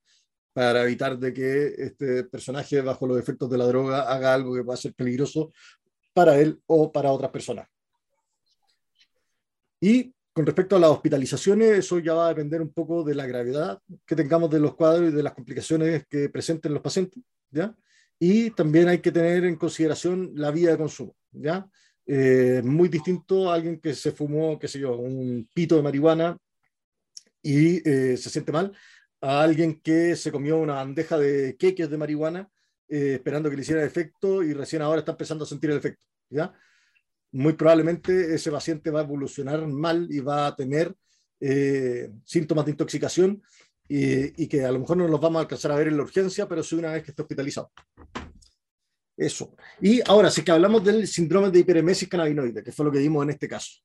para 0.53 0.85
evitar 0.85 1.19
de 1.19 1.33
que 1.33 1.75
este 1.77 2.25
personaje 2.25 2.81
bajo 2.81 3.07
los 3.07 3.19
efectos 3.19 3.51
de 3.51 3.59
la 3.59 3.67
droga 3.67 4.03
haga 4.03 4.33
algo 4.33 4.55
que 4.55 4.63
pueda 4.63 4.77
ser 4.77 4.95
peligroso 4.95 5.53
para 6.15 6.39
él 6.39 6.61
o 6.67 6.91
para 6.93 7.11
otras 7.11 7.31
personas. 7.31 7.69
Y 9.81 10.15
con 10.37 10.45
respecto 10.45 10.77
a 10.77 10.79
las 10.79 10.91
hospitalizaciones, 10.91 11.79
eso 11.79 11.99
ya 11.99 12.13
va 12.13 12.27
a 12.27 12.29
depender 12.29 12.61
un 12.61 12.71
poco 12.71 13.03
de 13.03 13.15
la 13.15 13.25
gravedad 13.25 13.81
que 14.05 14.15
tengamos 14.15 14.51
de 14.51 14.61
los 14.61 14.75
cuadros 14.75 15.11
y 15.11 15.17
de 15.17 15.23
las 15.23 15.33
complicaciones 15.33 16.05
que 16.11 16.29
presenten 16.29 16.75
los 16.75 16.83
pacientes, 16.83 17.23
¿ya? 17.51 17.75
Y 18.19 18.51
también 18.51 18.87
hay 18.89 18.99
que 18.99 19.11
tener 19.11 19.47
en 19.47 19.57
consideración 19.57 20.33
la 20.35 20.51
vía 20.51 20.73
de 20.73 20.77
consumo, 20.77 21.17
¿ya? 21.31 21.67
Eh, 22.05 22.61
muy 22.63 22.91
distinto 22.91 23.51
a 23.51 23.55
alguien 23.55 23.81
que 23.81 23.95
se 23.95 24.13
fumó, 24.13 24.59
qué 24.59 24.69
sé 24.69 24.79
yo, 24.79 24.99
un 24.99 25.49
pito 25.55 25.75
de 25.77 25.83
marihuana 25.83 26.37
y 27.41 27.77
eh, 27.89 28.19
se 28.19 28.29
siente 28.29 28.53
mal, 28.53 28.77
a 29.23 29.41
alguien 29.41 29.81
que 29.81 30.17
se 30.17 30.31
comió 30.31 30.59
una 30.59 30.75
bandeja 30.75 31.17
de 31.17 31.57
queques 31.59 31.89
de 31.89 31.97
marihuana 31.97 32.47
eh, 32.89 33.15
esperando 33.15 33.49
que 33.49 33.57
le 33.57 33.63
hiciera 33.63 33.83
efecto 33.83 34.43
y 34.43 34.53
recién 34.53 34.83
ahora 34.83 34.99
está 34.99 35.13
empezando 35.13 35.45
a 35.45 35.49
sentir 35.49 35.71
el 35.71 35.79
efecto, 35.79 36.05
¿ya? 36.29 36.53
Muy 37.37 37.53
probablemente 37.53 38.35
ese 38.35 38.51
paciente 38.51 38.91
va 38.91 39.01
a 39.01 39.05
evolucionar 39.05 39.67
mal 39.67 40.09
y 40.11 40.21
va 40.21 40.47
a 40.47 40.57
tener 40.57 40.95
síntomas 42.25 42.65
de 42.65 42.71
intoxicación 42.71 43.43
y, 43.89 44.47
que 44.49 44.65
a 44.65 44.73
lo 44.73 44.81
mejor 44.81 44.97
no 44.97 45.07
los 45.07 45.21
vamos 45.21 45.37
a 45.37 45.43
alcanzar 45.43 45.73
a 45.73 45.77
ver 45.77 45.89
en 45.89 45.99
la 45.99 46.03
urgencia, 46.03 46.49
pero 46.49 46.63
sí 46.63 46.77
una 46.77 46.93
vez 46.93 47.03
que 47.03 47.11
esté 47.11 47.23
hospitalizado. 47.23 47.71
Eso. 49.17 49.55
Y 49.81 50.01
ahora, 50.09 50.31
si 50.31 50.43
que 50.43 50.51
hablamos 50.51 50.83
del 50.83 51.07
síndrome 51.07 51.51
de 51.51 51.61
hiperemesis 51.61 52.09
cannabinoide, 52.09 52.63
que 52.63 52.73
fue 52.73 52.87
lo 52.87 52.93
que 52.93 52.99
vimos 52.99 53.23
en 53.23 53.31
este 53.31 53.49
caso. 53.49 53.83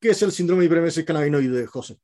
¿Qué 0.00 0.10
es 0.10 0.22
el 0.22 0.32
síndrome 0.32 0.62
de 0.62 0.66
hiperemesis 0.66 1.04
cannabinoide, 1.04 1.66
José? 1.66 1.98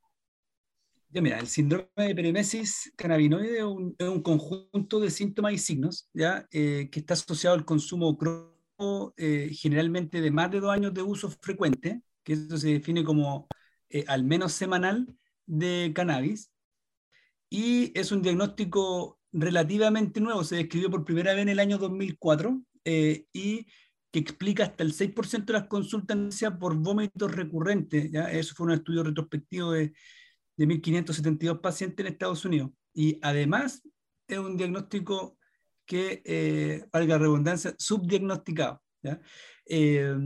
Ya 1.11 1.22
mira, 1.22 1.38
el 1.40 1.48
síndrome 1.48 1.88
de 1.96 2.11
hiperemesis 2.11 2.92
cannabinoide 2.96 3.59
es 3.59 3.64
un, 3.64 4.22
conjunto 4.22 5.00
de 5.00 5.11
síntomas 5.11 5.54
y 5.54 5.59
signos 5.59 6.09
¿ya? 6.12 6.46
Eh, 6.52 6.88
que 6.92 7.00
está 7.00 7.14
asociado 7.14 7.57
al 7.57 7.64
consumo 7.64 8.16
crónico, 8.16 8.57
eh, 9.16 9.50
generalmente 9.52 10.20
de 10.20 10.30
más 10.30 10.50
de 10.50 10.60
dos 10.60 10.70
años 10.70 10.94
de 10.94 11.02
uso 11.02 11.30
frecuente, 11.30 12.02
que 12.22 12.34
eso 12.34 12.58
se 12.58 12.68
define 12.68 13.04
como 13.04 13.48
eh, 13.90 14.04
al 14.08 14.24
menos 14.24 14.52
semanal, 14.52 15.06
de 15.46 15.92
cannabis 15.94 16.50
y 17.50 17.98
es 17.98 18.12
un 18.12 18.22
diagnóstico 18.22 19.18
relativamente 19.32 20.20
nuevo, 20.20 20.44
se 20.44 20.56
describió 20.56 20.90
por 20.90 21.04
primera 21.04 21.32
vez 21.32 21.42
en 21.42 21.48
el 21.48 21.58
año 21.60 21.78
2004 21.78 22.60
eh, 22.84 23.24
y 23.32 23.66
que 24.10 24.18
explica 24.18 24.64
hasta 24.64 24.84
el 24.84 24.92
6% 24.92 25.52
de 25.52 25.52
las 25.58 25.68
consultas 25.68 26.18
por 26.58 26.76
vómitos 26.76 27.32
recurrentes. 27.32 28.10
¿ya? 28.10 28.30
Eso 28.30 28.54
fue 28.54 28.66
un 28.66 28.72
estudio 28.72 29.02
retrospectivo 29.04 29.72
de, 29.72 29.92
de 30.56 30.66
1.572 30.66 31.60
pacientes 31.60 32.06
en 32.06 32.12
Estados 32.12 32.44
Unidos. 32.44 32.70
Y 32.94 33.18
además 33.22 33.82
es 34.26 34.38
un 34.38 34.56
diagnóstico 34.56 35.38
que, 35.88 36.22
eh, 36.24 36.85
valga 36.92 37.16
la 37.16 37.22
redundancia, 37.22 37.74
subdiagnosticado. 37.79 38.81
¿ya? 39.03 39.20
Eh, 39.70 40.16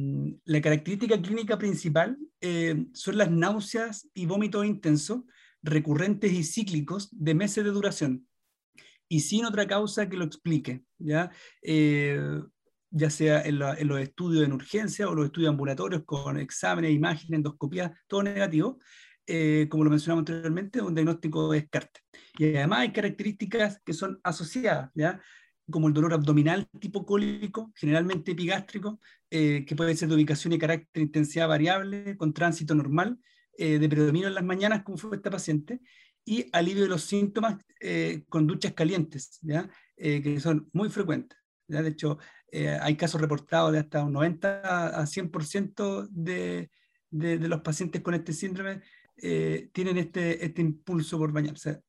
la 0.44 0.60
característica 0.60 1.20
clínica 1.20 1.58
principal 1.58 2.16
eh, 2.40 2.86
son 2.92 3.18
las 3.18 3.30
náuseas 3.30 4.08
y 4.14 4.26
vómitos 4.26 4.64
intensos, 4.64 5.22
recurrentes 5.62 6.32
y 6.32 6.44
cíclicos 6.44 7.08
de 7.12 7.34
meses 7.34 7.64
de 7.64 7.70
duración, 7.70 8.26
y 9.08 9.20
sin 9.20 9.44
otra 9.44 9.66
causa 9.66 10.08
que 10.08 10.16
lo 10.16 10.24
explique, 10.24 10.84
¿ya? 10.98 11.30
Eh, 11.60 12.40
ya 12.90 13.10
sea 13.10 13.42
en, 13.42 13.58
los 13.58 14.00
estudios 14.00 14.44
en 14.44 14.52
urgencia 14.52 15.08
o 15.08 15.14
los 15.14 15.26
estudios 15.26 15.50
ambulatorios 15.50 16.04
con 16.04 16.38
exámenes, 16.38 16.92
imágenes, 16.92 17.32
endoscopías, 17.32 17.90
todo 18.06 18.22
negativo, 18.22 18.78
como 19.70 19.84
lo 19.84 19.90
mencionamos 19.90 20.20
anteriormente, 20.20 20.82
un 20.82 20.94
diagnóstico 20.94 21.50
de 21.50 21.60
descarte. 21.60 22.00
Y 22.36 22.54
además 22.54 22.80
hay 22.80 22.92
características 22.92 23.80
que 23.82 23.94
son 23.94 24.20
asociadas, 24.22 24.90
¿ya? 24.94 25.20
Como 25.70 25.88
el 25.88 25.94
dolor 25.94 26.12
abdominal 26.12 26.68
tipo 26.80 27.06
cólico, 27.06 27.72
generalmente 27.74 28.32
epigástrico, 28.32 29.00
eh, 29.30 29.64
que 29.66 29.76
puede 29.76 29.96
ser 29.96 30.08
de 30.08 30.14
ubicación 30.14 30.52
y 30.52 30.58
carácter 30.58 31.02
intensidad 31.02 31.48
variable, 31.48 32.16
con 32.16 32.32
tránsito 32.32 32.74
normal, 32.74 33.18
eh, 33.56 33.78
de 33.78 33.88
predominio 33.88 34.28
en 34.28 34.34
las 34.34 34.44
mañanas, 34.44 34.82
como 34.82 34.98
fue 34.98 35.16
esta 35.16 35.30
paciente, 35.30 35.80
y 36.24 36.46
alivio 36.52 36.84
de 36.84 36.88
los 36.88 37.02
síntomas 37.02 37.58
eh, 37.80 38.24
con 38.28 38.46
duchas 38.46 38.72
calientes, 38.74 39.38
¿ya? 39.42 39.68
que 39.96 40.40
son 40.40 40.68
muy 40.72 40.88
frecuentes. 40.88 41.38
¿ya? 41.68 41.82
De 41.82 41.90
hecho, 41.90 42.18
hay 42.80 42.96
casos 42.96 43.20
reportados 43.20 43.72
de 43.72 43.78
hasta 43.78 44.04
un 44.04 44.12
90 44.12 45.00
a 45.00 45.06
100% 45.06 46.08
de, 46.10 46.70
de, 47.10 47.38
de, 47.38 47.48
los 47.48 47.60
pacientes 47.60 48.02
con 48.02 48.14
este 48.14 48.32
síndrome 48.32 48.82
tienen 49.72 49.98
este, 49.98 50.44
este 50.44 50.60
impulso 50.60 51.18
por 51.18 51.32
bañarse. 51.32 51.82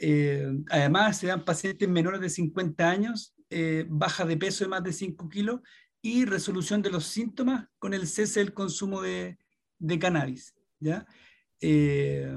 Eh, 0.00 0.46
además, 0.70 1.18
se 1.18 1.26
dan 1.26 1.44
pacientes 1.44 1.88
menores 1.88 2.20
de 2.20 2.30
50 2.30 2.88
años, 2.88 3.34
eh, 3.50 3.84
baja 3.88 4.24
de 4.24 4.36
peso 4.36 4.64
de 4.64 4.70
más 4.70 4.84
de 4.84 4.92
5 4.92 5.28
kilos 5.28 5.60
y 6.00 6.24
resolución 6.24 6.82
de 6.82 6.90
los 6.90 7.04
síntomas 7.04 7.66
con 7.78 7.94
el 7.94 8.06
cese 8.06 8.40
del 8.40 8.54
consumo 8.54 9.02
de, 9.02 9.38
de 9.78 9.98
cannabis. 9.98 10.54
¿ya? 10.78 11.04
Eh, 11.60 12.32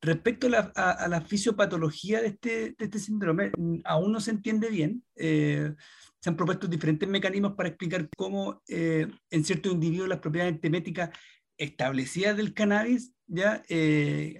respecto 0.00 0.46
a 0.46 0.50
la, 0.50 0.72
a, 0.74 1.08
la, 1.08 1.20
fisiopatología 1.20 2.22
de 2.22 2.28
este, 2.28 2.50
de 2.78 2.84
este, 2.84 2.98
síndrome, 2.98 3.52
aún 3.84 4.12
no 4.12 4.20
se 4.20 4.30
entiende 4.30 4.70
bien. 4.70 5.04
se 5.14 6.30
han 6.30 6.36
propuesto 6.36 6.66
diferentes 6.66 7.08
mecanismos 7.08 7.54
para 7.54 7.68
explicar 7.68 8.08
cómo 8.16 8.62
en 8.68 9.44
ciertos 9.44 9.72
individuos 9.72 10.08
las 10.08 10.20
propiedades 10.20 10.54
enteméticas 10.54 11.10
establecidas 11.58 12.36
del 12.36 12.54
cannabis, 12.54 13.12
¿ya? 13.26 13.62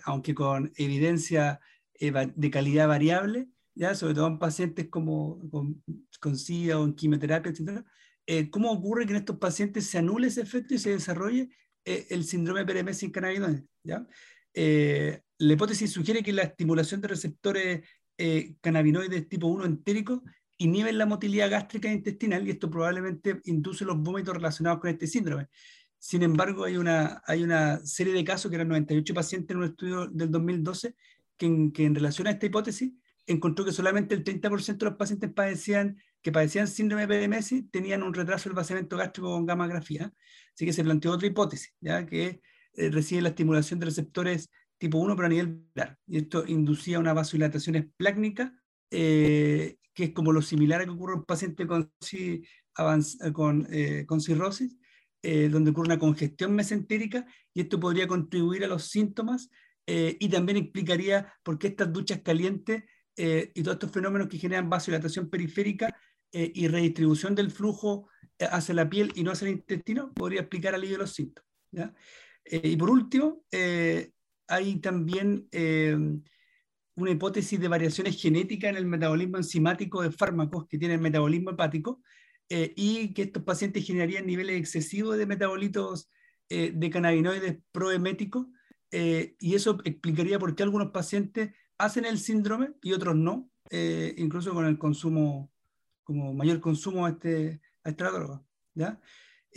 aunque 0.05 0.35
con 0.35 0.73
evidencia 0.77 1.61
de 1.99 2.51
calidad 2.51 2.89
variable, 2.89 3.49
¿ya? 3.75 3.95
sobre 3.95 4.15
todo 4.15 4.27
en 4.27 4.39
pacientes 4.39 4.89
como 4.89 5.41
con, 5.51 5.83
con 6.21 6.37
SIDA 6.37 6.79
o 6.79 6.85
en 6.85 6.95
quimioterapia, 6.95 7.53
etc. 7.53 7.85
Eh, 8.27 8.51
¿Cómo 8.51 8.73
ocurre 8.73 9.07
que 9.07 9.13
en 9.13 9.19
estos 9.19 9.39
pacientes 9.39 9.87
se 9.87 9.99
anule 9.99 10.29
ese 10.29 10.43
efecto 10.43 10.75
y 10.75 10.79
se 10.79 10.91
desarrolle 10.91 11.49
eh, 11.85 12.07
el 12.11 12.25
síndrome 12.25 12.65
de 12.65 12.67
PRM 12.67 12.95
sin 12.95 13.11
cannabinoides? 13.11 13.63
¿ya? 13.85 14.07
Eh, 14.53 15.21
la 15.39 15.53
hipótesis 15.53 15.93
sugiere 15.93 16.23
que 16.23 16.33
la 16.33 16.43
estimulación 16.43 17.01
de 17.01 17.09
receptores 17.09 17.89
cannabinoides 18.63 19.29
tipo 19.29 19.47
1 19.47 19.67
entéricos 19.67 20.23
inhiben 20.57 20.97
la 20.97 21.05
motilidad 21.05 21.51
gástrica 21.51 21.89
e 21.89 21.93
intestinal 21.93 22.47
y 22.47 22.53
esto 22.53 22.71
probablemente 22.71 23.43
induce 23.45 23.85
los 23.85 23.99
vómitos 23.99 24.35
relacionados 24.35 24.81
con 24.81 24.89
este 24.89 25.07
síndrome. 25.07 25.49
Sin 25.99 26.23
embargo, 26.23 26.65
hay 26.65 26.77
una, 26.77 27.23
hay 27.27 27.43
una 27.43 27.85
serie 27.85 28.13
de 28.13 28.25
casos, 28.25 28.51
que 28.51 28.55
eran 28.55 28.69
98 28.69 29.15
pacientes 29.15 29.51
en 29.51 29.59
un 29.59 29.65
estudio 29.65 30.07
del 30.07 30.31
2012, 30.31 30.95
que 31.37 31.47
en, 31.47 31.73
que 31.73 31.85
en 31.85 31.95
relación 31.95 32.27
a 32.27 32.31
esta 32.31 32.47
hipótesis 32.47 32.93
encontró 33.27 33.65
que 33.65 33.73
solamente 33.73 34.15
el 34.15 34.25
30% 34.25 34.79
de 34.79 34.87
los 34.87 34.97
pacientes 34.97 35.33
padecían, 35.33 35.99
que 36.23 36.33
padecían 36.33 36.69
síndrome 36.69 37.07
de 37.07 37.29
PMS 37.29 37.71
tenían 37.71 38.03
un 38.03 38.15
retraso 38.15 38.49
del 38.49 38.57
vaciamiento 38.57 38.97
gástrico 38.97 39.31
con 39.31 39.47
gammagrafía. 39.47 40.13
Así 40.55 40.65
que 40.65 40.73
se 40.73 40.85
planteó 40.85 41.13
otra 41.13 41.27
hipótesis, 41.27 41.75
¿ya? 41.81 42.07
que 42.07 42.41
eh, 42.75 42.91
recibe 42.91 43.23
la 43.23 43.31
estimulación 43.31 43.81
de 43.81 43.87
receptores 43.87 44.51
tipo 44.79 44.99
1, 44.99 45.17
pero 45.17 45.27
a 45.27 45.29
nivel 45.29 45.63
bilar. 45.75 45.99
Y 46.07 46.19
esto 46.19 46.45
inducía 46.47 46.99
una 46.99 47.13
vasodilatación 47.13 47.77
esplácnica 47.77 48.55
eh, 48.91 49.79
que 49.97 50.05
es 50.05 50.11
como 50.13 50.33
lo 50.33 50.43
similar 50.43 50.83
a 50.83 50.85
que 50.85 50.91
ocurre 50.91 51.15
en 51.15 51.21
un 51.21 51.25
paciente 51.25 51.67
con, 51.67 51.91
con, 53.33 53.67
eh, 53.71 54.05
con 54.07 54.21
cirrosis, 54.21 54.77
eh, 55.23 55.49
donde 55.49 55.71
ocurre 55.71 55.87
una 55.87 55.99
congestión 55.99 56.55
mesentérica 56.55 57.27
y 57.55 57.63
esto 57.63 57.81
podría 57.81 58.07
contribuir 58.07 58.65
a 58.65 58.69
los 58.69 58.91
síntomas 58.91 59.49
eh, 59.87 60.17
y 60.19 60.29
también 60.29 60.59
explicaría 60.59 61.33
por 61.43 61.59
qué 61.59 61.69
estas 61.69 61.93
duchas 61.93 62.21
calientes 62.23 62.85
y 63.19 63.63
todos 63.63 63.77
estos 63.77 63.93
fenómenos 63.93 64.29
que 64.29 64.37
generan 64.37 64.69
vasodilatación 64.69 65.31
periférica 65.31 65.99
y 66.33 66.69
redistribución 66.69 67.35
del 67.35 67.51
flujo 67.51 68.11
hacia 68.39 68.75
la 68.75 68.91
piel 68.91 69.11
y 69.15 69.25
no 69.25 69.31
hacia 69.31 69.49
el 69.49 69.55
intestino 69.55 70.13
podría 70.13 70.41
explicar 70.41 70.75
alivio 70.75 70.97
de 70.97 71.03
los 71.05 71.15
síntomas. 71.15 71.49
y 72.45 72.77
por 72.77 72.91
último, 72.91 73.43
hay 74.49 74.81
también 74.81 75.49
una 76.97 77.11
hipótesis 77.11 77.61
de 77.61 77.69
variaciones 77.69 78.21
genéticas 78.21 78.71
en 78.71 78.77
el 78.77 78.87
metabolismo 78.87 79.37
enzimático 79.37 80.03
de 80.03 80.11
fármacos 80.11 80.67
que 80.67 80.79
tienen 80.79 81.01
metabolismo 81.01 81.51
hepático 81.51 82.03
eh, 82.49 82.73
y 82.75 83.13
que 83.13 83.23
estos 83.23 83.43
pacientes 83.43 83.87
generarían 83.87 84.27
niveles 84.27 84.59
excesivos 84.59 85.19
de 85.19 85.27
metabolitos 85.27 86.11
eh, 86.49 86.73
de 86.75 86.91
cannabinoides 86.91 87.59
proeméticos 87.71 88.47
eh, 88.91 89.37
y 89.41 89.55
eso 89.55 89.79
explicaría 89.85 90.39
por 90.39 90.55
qué 90.55 90.63
algunos 90.63 90.91
pacientes 90.91 91.53
hacen 91.79 92.05
el 92.05 92.19
síndrome 92.19 92.71
y 92.83 92.93
otros 92.93 93.17
no, 93.17 93.51
incluso 94.17 94.55
con 94.55 94.67
el 94.67 94.79
consumo, 94.79 95.51
como 96.05 96.33
mayor 96.33 96.61
consumo 96.61 97.05
a, 97.05 97.11
este, 97.11 97.61
a 97.85 97.91
esta 97.91 98.11
droga. 98.11 98.43
¿ya? 98.75 99.01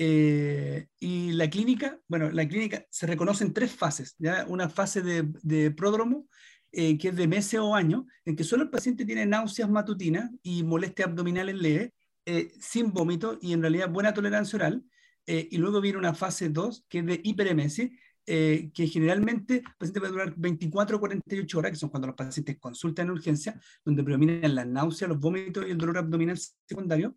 y 0.02 1.34
la 1.34 1.50
clínica, 1.50 2.00
bueno, 2.08 2.32
la 2.32 2.48
clínica 2.48 2.86
se 2.90 3.06
reconoce 3.06 3.44
en 3.44 3.54
tres 3.54 3.72
fases, 3.72 4.16
¿ya? 4.18 4.46
una 4.48 4.70
fase 4.70 5.02
de, 5.02 5.30
de 5.44 5.72
pródromo, 5.72 6.30
eh, 6.72 7.00
que 7.00 7.08
es 7.08 7.16
de 7.16 7.28
meses 7.28 7.60
o 7.60 7.74
años, 7.74 8.04
en 8.26 8.36
que 8.36 8.44
solo 8.44 8.62
el 8.62 8.70
paciente 8.70 9.04
tiene 9.04 9.26
náuseas 9.26 9.70
matutinas 9.70 10.30
y 10.44 10.62
molestias 10.62 11.10
abdominales 11.10 11.56
leves, 11.56 11.92
eh, 12.26 12.52
sin 12.60 12.94
vómito 12.94 13.40
y 13.42 13.54
en 13.54 13.62
realidad 13.62 13.90
buena 13.90 14.14
tolerancia 14.14 14.58
oral. 14.58 14.84
Eh, 15.26 15.48
y 15.50 15.58
luego 15.58 15.82
viene 15.82 15.98
una 15.98 16.14
fase 16.14 16.50
2, 16.50 16.86
que 16.88 17.00
es 17.00 17.06
de 17.08 17.22
hiperemesis, 17.24 17.90
que 18.30 18.88
generalmente 18.88 19.56
el 19.56 19.64
paciente 19.78 20.00
puede 20.00 20.12
durar 20.12 20.34
24 20.38 20.98
o 20.98 21.00
48 21.00 21.58
horas, 21.58 21.72
que 21.72 21.78
son 21.78 21.90
cuando 21.90 22.08
los 22.08 22.16
pacientes 22.16 22.60
consultan 22.60 23.08
en 23.08 23.12
urgencia, 23.14 23.60
donde 23.84 24.04
predominan 24.04 24.54
las 24.54 24.68
náuseas, 24.68 25.10
los 25.10 25.20
vómitos 25.20 25.66
y 25.68 25.72
el 25.72 25.78
dolor 25.80 25.98
abdominal 25.98 26.38
secundario, 26.38 27.16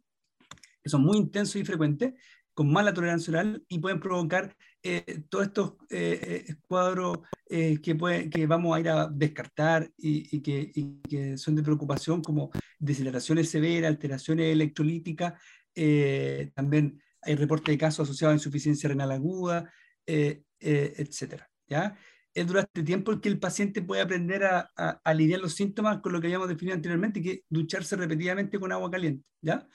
que 0.83 0.89
son 0.89 1.03
muy 1.03 1.19
intensos 1.19 1.57
y 1.57 1.65
frecuentes, 1.65 2.15
con 2.55 2.71
mala 2.71 2.93
tolerancia 2.93 3.31
oral 3.33 3.65
y 3.69 3.79
pueden 3.79 4.01
provocar 4.01 4.55
eh, 4.83 5.23
todos 5.29 5.47
estos 5.47 5.73
eh, 5.91 6.45
eh 6.49 6.55
cuadros 6.67 7.19
eh, 7.49 7.81
que, 7.81 7.95
vamos 8.47 8.77
a 8.77 8.81
ir 8.81 8.89
a 8.89 9.07
descartar 9.09 9.91
y, 9.97 10.41
que, 10.41 10.73
que, 11.09 11.39
son 11.39 11.55
de 11.55 11.63
preocupación, 11.63 12.23
como 12.23 12.51
deceleraciones 12.79 13.49
severas, 13.49 13.91
alteraciones 13.91 14.53
electrolíticas, 14.53 15.35
también 16.55 17.01
hay 17.23 17.35
reportes 17.37 17.73
de 17.73 17.79
casos 17.79 18.09
asociados 18.09 18.33
a 18.33 18.37
insuficiencia 18.37 18.89
renal 18.89 19.13
aguda, 19.13 19.73
etc. 20.63 21.43
¿ya? 21.67 21.97
Es 22.35 22.47
durante 22.47 22.83
tiempo 22.83 23.13
el 23.13 23.21
que 23.21 23.29
el 23.29 23.39
paciente 23.39 23.83
puede 23.83 24.03
aprender 24.03 24.45
a, 24.45 24.71
a, 24.77 25.01
aliviar 25.05 25.41
los 25.41 25.55
síntomas 25.55 26.01
con 26.01 26.13
lo 26.13 26.21
que 26.21 26.29
habíamos 26.29 26.49
definido 26.49 26.75
anteriormente, 26.75 27.21
que 27.21 27.31
es 27.31 27.41
ducharse 27.49 27.97
repetidamente 27.97 28.59
con 28.59 28.73
agua 28.73 28.91
caliente. 28.91 29.25
¿ya? 29.41 29.67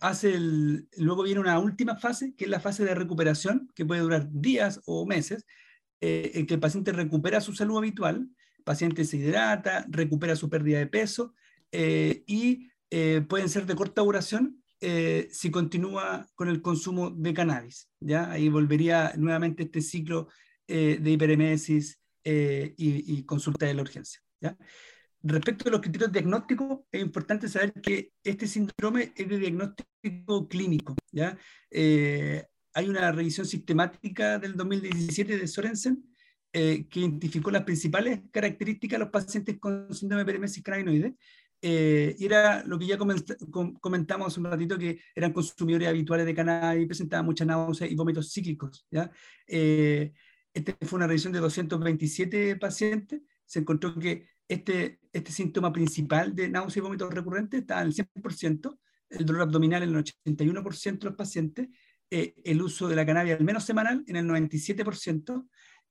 hace 0.00 0.34
el, 0.34 0.88
luego 0.96 1.22
viene 1.22 1.40
una 1.40 1.58
última 1.58 1.96
fase, 1.96 2.34
que 2.36 2.44
es 2.44 2.50
la 2.50 2.60
fase 2.60 2.84
de 2.84 2.94
recuperación, 2.94 3.70
que 3.74 3.86
puede 3.86 4.02
durar 4.02 4.28
días 4.30 4.80
o 4.86 5.06
meses, 5.06 5.46
eh, 6.00 6.32
en 6.34 6.46
que 6.46 6.54
el 6.54 6.60
paciente 6.60 6.92
recupera 6.92 7.40
su 7.40 7.54
salud 7.54 7.78
habitual, 7.78 8.28
el 8.58 8.64
paciente 8.64 9.04
se 9.04 9.16
hidrata, 9.16 9.86
recupera 9.88 10.36
su 10.36 10.50
pérdida 10.50 10.78
de 10.78 10.86
peso 10.86 11.34
eh, 11.72 12.22
y 12.26 12.68
eh, 12.90 13.24
pueden 13.28 13.48
ser 13.48 13.66
de 13.66 13.74
corta 13.74 14.02
duración 14.02 14.62
si 14.80 15.50
continúa 15.50 16.26
con 16.34 16.48
el 16.48 16.60
consumo 16.60 17.10
de 17.10 17.34
cannabis. 17.34 17.88
¿ya? 18.00 18.30
Ahí 18.30 18.48
volvería 18.48 19.12
nuevamente 19.16 19.64
este 19.64 19.80
ciclo 19.80 20.28
de 20.66 21.10
hiperemesis 21.10 22.00
y, 22.24 22.74
y, 22.76 23.22
consulta 23.24 23.66
de 23.66 23.74
la 23.74 23.82
urgencia. 23.82 24.20
¿ya? 24.40 24.56
Respecto 25.28 25.68
a 25.68 25.72
los 25.72 25.80
criterios 25.80 26.12
diagnósticos, 26.12 26.80
es 26.92 27.02
importante 27.02 27.48
saber 27.48 27.72
que 27.72 28.12
este 28.22 28.46
síndrome 28.46 29.12
es 29.16 29.28
de 29.28 29.38
diagnóstico 29.38 30.46
clínico. 30.48 30.94
¿ya? 31.10 31.36
Eh, 31.68 32.44
hay 32.72 32.88
una 32.88 33.10
revisión 33.10 33.44
sistemática 33.44 34.38
del 34.38 34.54
2017 34.54 35.36
de 35.38 35.48
Sorensen 35.48 36.04
eh, 36.52 36.86
que 36.88 37.00
identificó 37.00 37.50
las 37.50 37.64
principales 37.64 38.20
características 38.30 38.98
de 38.98 39.04
los 39.04 39.10
pacientes 39.10 39.58
con 39.58 39.92
síndrome 39.92 40.22
de 40.22 40.26
peremesis 40.26 40.62
cannabinoide. 40.62 41.16
Eh, 41.68 42.14
era 42.20 42.62
lo 42.62 42.78
que 42.78 42.86
ya 42.86 42.96
comentamos 42.96 44.38
un 44.38 44.44
ratito, 44.44 44.78
que 44.78 45.00
eran 45.16 45.32
consumidores 45.32 45.88
habituales 45.88 46.24
de 46.24 46.32
cannabis, 46.32 46.86
presentaban 46.86 47.26
mucha 47.26 47.44
náuseas 47.44 47.90
y 47.90 47.96
vómitos 47.96 48.32
cíclicos. 48.32 48.86
¿ya? 48.88 49.10
esta 49.48 50.76
fue 50.82 50.98
una 50.98 51.08
revisión 51.08 51.32
de 51.32 51.40
227 51.40 52.54
pacientes. 52.54 53.20
Se 53.44 53.58
encontró 53.58 53.98
que 53.98 54.28
este, 54.46 55.00
este 55.12 55.32
síntoma 55.32 55.72
principal 55.72 56.36
de 56.36 56.48
náusea 56.48 56.80
y 56.80 56.84
vómitos 56.84 57.12
recurrentes 57.12 57.62
está 57.62 57.80
en 57.80 57.88
el 57.88 57.94
100%, 57.94 58.78
el 59.10 59.26
dolor 59.26 59.42
abdominal 59.42 59.82
en 59.82 59.88
el 59.88 60.04
81% 60.04 60.98
de 60.98 61.04
los 61.04 61.16
pacientes, 61.16 61.68
eh, 62.12 62.34
el 62.44 62.62
uso 62.62 62.86
de 62.88 62.94
la 62.94 63.04
cannabis 63.04 63.32
al 63.32 63.44
menos 63.44 63.64
semanal 63.64 64.04
en 64.06 64.14
el 64.14 64.24
97%, 64.24 65.48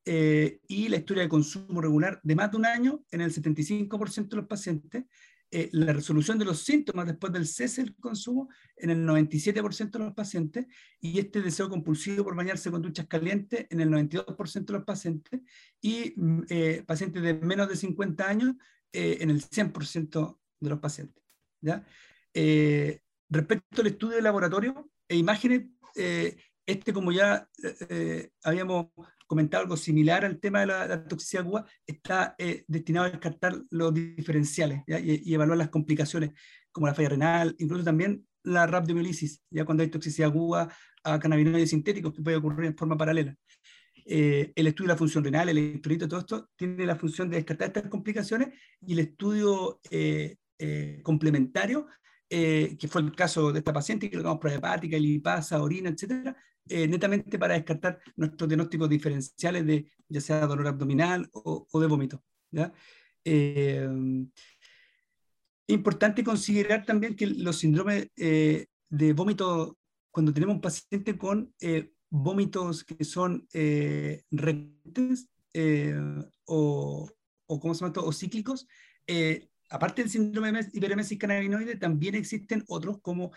eh, 0.08 0.60
y 0.68 0.88
la 0.88 0.96
historia 0.96 1.24
de 1.24 1.28
consumo 1.28 1.82
regular 1.82 2.18
de 2.22 2.34
más 2.34 2.50
de 2.50 2.56
un 2.56 2.64
año 2.64 3.04
en 3.10 3.20
el 3.20 3.30
75% 3.30 4.28
de 4.28 4.36
los 4.36 4.46
pacientes, 4.46 5.04
eh, 5.50 5.68
la 5.72 5.92
resolución 5.92 6.38
de 6.38 6.44
los 6.44 6.64
síntomas 6.64 7.06
después 7.06 7.32
del 7.32 7.46
cese 7.46 7.82
del 7.82 7.94
consumo 7.94 8.48
en 8.76 8.90
el 8.90 9.06
97% 9.06 9.90
de 9.90 9.98
los 10.00 10.14
pacientes 10.14 10.66
y 11.00 11.20
este 11.20 11.40
deseo 11.40 11.68
compulsivo 11.68 12.24
por 12.24 12.34
bañarse 12.34 12.70
con 12.70 12.82
duchas 12.82 13.06
calientes 13.06 13.66
en 13.70 13.80
el 13.80 13.88
92% 13.88 14.64
de 14.66 14.72
los 14.72 14.84
pacientes 14.84 15.40
y 15.80 16.14
mm, 16.16 16.42
eh, 16.48 16.84
pacientes 16.84 17.22
de 17.22 17.34
menos 17.34 17.68
de 17.68 17.76
50 17.76 18.28
años 18.28 18.54
eh, 18.92 19.18
en 19.20 19.30
el 19.30 19.40
100% 19.40 20.38
de 20.58 20.70
los 20.70 20.80
pacientes. 20.80 21.22
respecto 23.28 23.82
al 23.82 23.86
estudio 23.86 24.16
de 24.16 24.22
laboratorio 24.22 24.90
e 25.08 25.16
imágenes, 25.16 25.66
este 26.66 26.92
como 26.92 27.12
ya 27.12 27.48
habíamos 28.42 28.88
comentado 29.26 29.62
algo 29.62 29.76
similar 29.76 30.24
al 30.24 30.38
tema 30.38 30.60
de 30.60 30.66
la, 30.66 31.04
toxicidad 31.04 31.44
aguda, 31.44 31.66
está 31.86 32.34
eh, 32.38 32.64
destinado 32.68 33.06
a 33.06 33.10
descartar 33.10 33.60
los 33.70 33.92
diferenciales 33.92 34.82
y, 34.86 35.34
evaluar 35.34 35.58
las 35.58 35.68
complicaciones 35.68 36.30
como 36.72 36.86
la 36.86 36.94
falla 36.94 37.10
renal, 37.10 37.54
incluso 37.58 37.84
también 37.84 38.26
la 38.44 38.66
rhabdomiolisis, 38.66 39.42
ya 39.50 39.64
cuando 39.64 39.82
hay 39.82 39.90
toxicidad 39.90 40.30
aguda 40.30 40.68
a 41.02 41.18
cannabinoides 41.18 41.70
sintéticos 41.70 42.12
que 42.12 42.22
puede 42.22 42.36
ocurrir 42.36 42.66
en 42.66 42.76
forma 42.76 42.96
paralela. 42.96 43.34
Eh, 44.08 44.52
el 44.54 44.66
estudio 44.68 44.88
de 44.88 44.94
la 44.94 44.98
función 44.98 45.24
renal, 45.24 45.48
el 45.48 45.58
electrolito, 45.58 46.06
todo 46.06 46.20
esto 46.20 46.50
tiene 46.54 46.86
la 46.86 46.94
función 46.94 47.28
de 47.28 47.36
descartar 47.38 47.68
estas 47.68 47.88
complicaciones 47.88 48.50
y 48.80 48.92
el 48.92 49.00
estudio 49.00 49.80
eh, 49.90 50.36
complementario, 51.02 51.86
que 52.28 52.88
fue 52.88 53.02
el 53.02 53.14
caso 53.14 53.52
de 53.52 53.58
esta 53.60 53.72
paciente, 53.72 54.08
que 54.10 54.16
lo 54.16 54.22
tomamos 54.22 54.40
prueba 54.40 54.58
hepática, 54.58 54.98
lipasa, 54.98 55.62
orina, 55.62 55.90
etcétera, 55.90 56.36
eh, 56.68 56.88
netamente 56.88 57.38
para 57.38 57.54
descartar 57.54 58.00
nuestros 58.16 58.48
diagnósticos 58.48 58.88
diferenciales 58.88 59.64
de 59.64 59.86
ya 60.08 60.20
sea 60.20 60.46
dolor 60.46 60.66
abdominal 60.66 61.28
o, 61.32 61.80
de 61.80 61.86
vómito. 61.86 62.24
Eh, 63.24 63.88
importante 65.68 66.24
considerar 66.24 66.84
también 66.84 67.14
que 67.14 67.26
los 67.26 67.58
síndromes 67.58 68.08
eh, 68.16 68.66
de 68.88 69.12
vómito, 69.12 69.78
cuando 70.10 70.32
tenemos 70.32 70.56
un 70.56 70.60
paciente 70.60 71.16
con 71.16 71.54
vómitos 72.10 72.82
que 72.82 73.04
son 73.04 73.46
recurrentes 74.30 75.28
o, 76.46 77.08
o, 77.46 77.60
¿cómo 77.60 77.74
se 77.74 77.84
llama 77.84 77.92
o 77.96 78.12
cíclicos, 78.12 78.66
aparte 79.70 80.02
del 80.02 80.10
síndrome 80.10 80.50
de 80.50 80.68
hiperemesis 80.72 81.18
cannabinoide, 81.18 81.76
también 81.76 82.16
existen 82.16 82.64
otros 82.66 83.00
como 83.02 83.30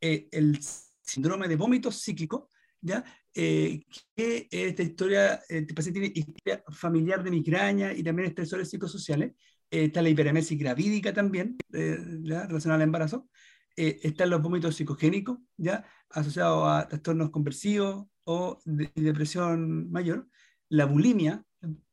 el 0.00 0.60
síndrome 1.02 1.48
de 1.48 1.56
vómito 1.56 1.90
cíclico, 1.90 2.50
¿ya? 2.80 3.04
Eh, 3.34 3.82
que 4.14 4.48
esta 4.50 4.82
historia, 4.82 5.42
el 5.48 5.66
paciente 5.66 6.00
tiene 6.00 6.12
historia 6.14 6.64
familiar 6.70 7.22
de 7.22 7.30
migraña 7.30 7.92
y 7.92 8.02
también 8.02 8.28
estresores 8.28 8.70
psicosociales, 8.70 9.32
está 9.70 10.00
la 10.00 10.08
hiperemesis 10.08 10.58
gravídica 10.58 11.12
también, 11.12 11.56
relacionada 11.68 12.76
al 12.76 12.82
embarazo, 12.82 13.28
están 13.76 14.30
los 14.30 14.40
vómitos 14.40 14.76
psicogénicos, 14.76 15.38
¿ya? 15.56 15.84
asociados 16.10 16.66
a 16.66 16.88
trastornos 16.88 17.30
conversivos 17.30 18.06
o 18.24 18.58
de, 18.64 18.90
depresión 18.94 19.90
mayor, 19.90 20.28
la 20.70 20.86
bulimia 20.86 21.44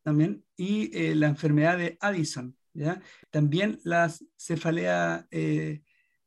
también 0.02 0.46
y 0.56 1.13
la 1.15 1.28
enfermedad 1.28 1.78
de 1.78 1.98
Addison, 2.00 2.56
¿ya? 2.74 3.02
también 3.32 3.80
la 3.84 4.10
cefalea 4.38 5.28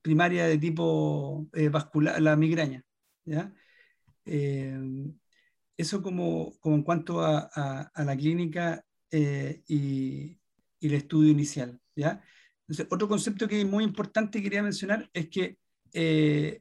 primaria 0.03 0.47
de 0.47 0.59
tipo 0.59 1.49
vascular, 1.71 2.21
la 2.21 2.37
migraña. 2.37 2.85
¿ya? 3.25 3.53
Eso 5.77 6.03
como, 6.03 6.59
como 6.61 6.77
en 6.77 6.83
cuanto 6.83 7.21
a, 7.23 7.91
la 7.97 8.17
clínica 8.17 8.85
eh, 9.11 9.63
y, 9.69 10.39
el 10.81 10.95
estudio 10.95 11.33
inicial. 11.33 11.81
¿ya? 11.97 12.23
Entonces, 12.61 12.87
otro 12.91 13.09
concepto 13.09 13.49
que 13.49 13.61
es 13.61 13.67
muy 13.67 13.83
importante 13.83 14.39
y 14.39 14.43
quería 14.43 14.63
mencionar 14.63 15.11
es 15.13 15.29
que 15.29 15.59
eh, 15.93 16.61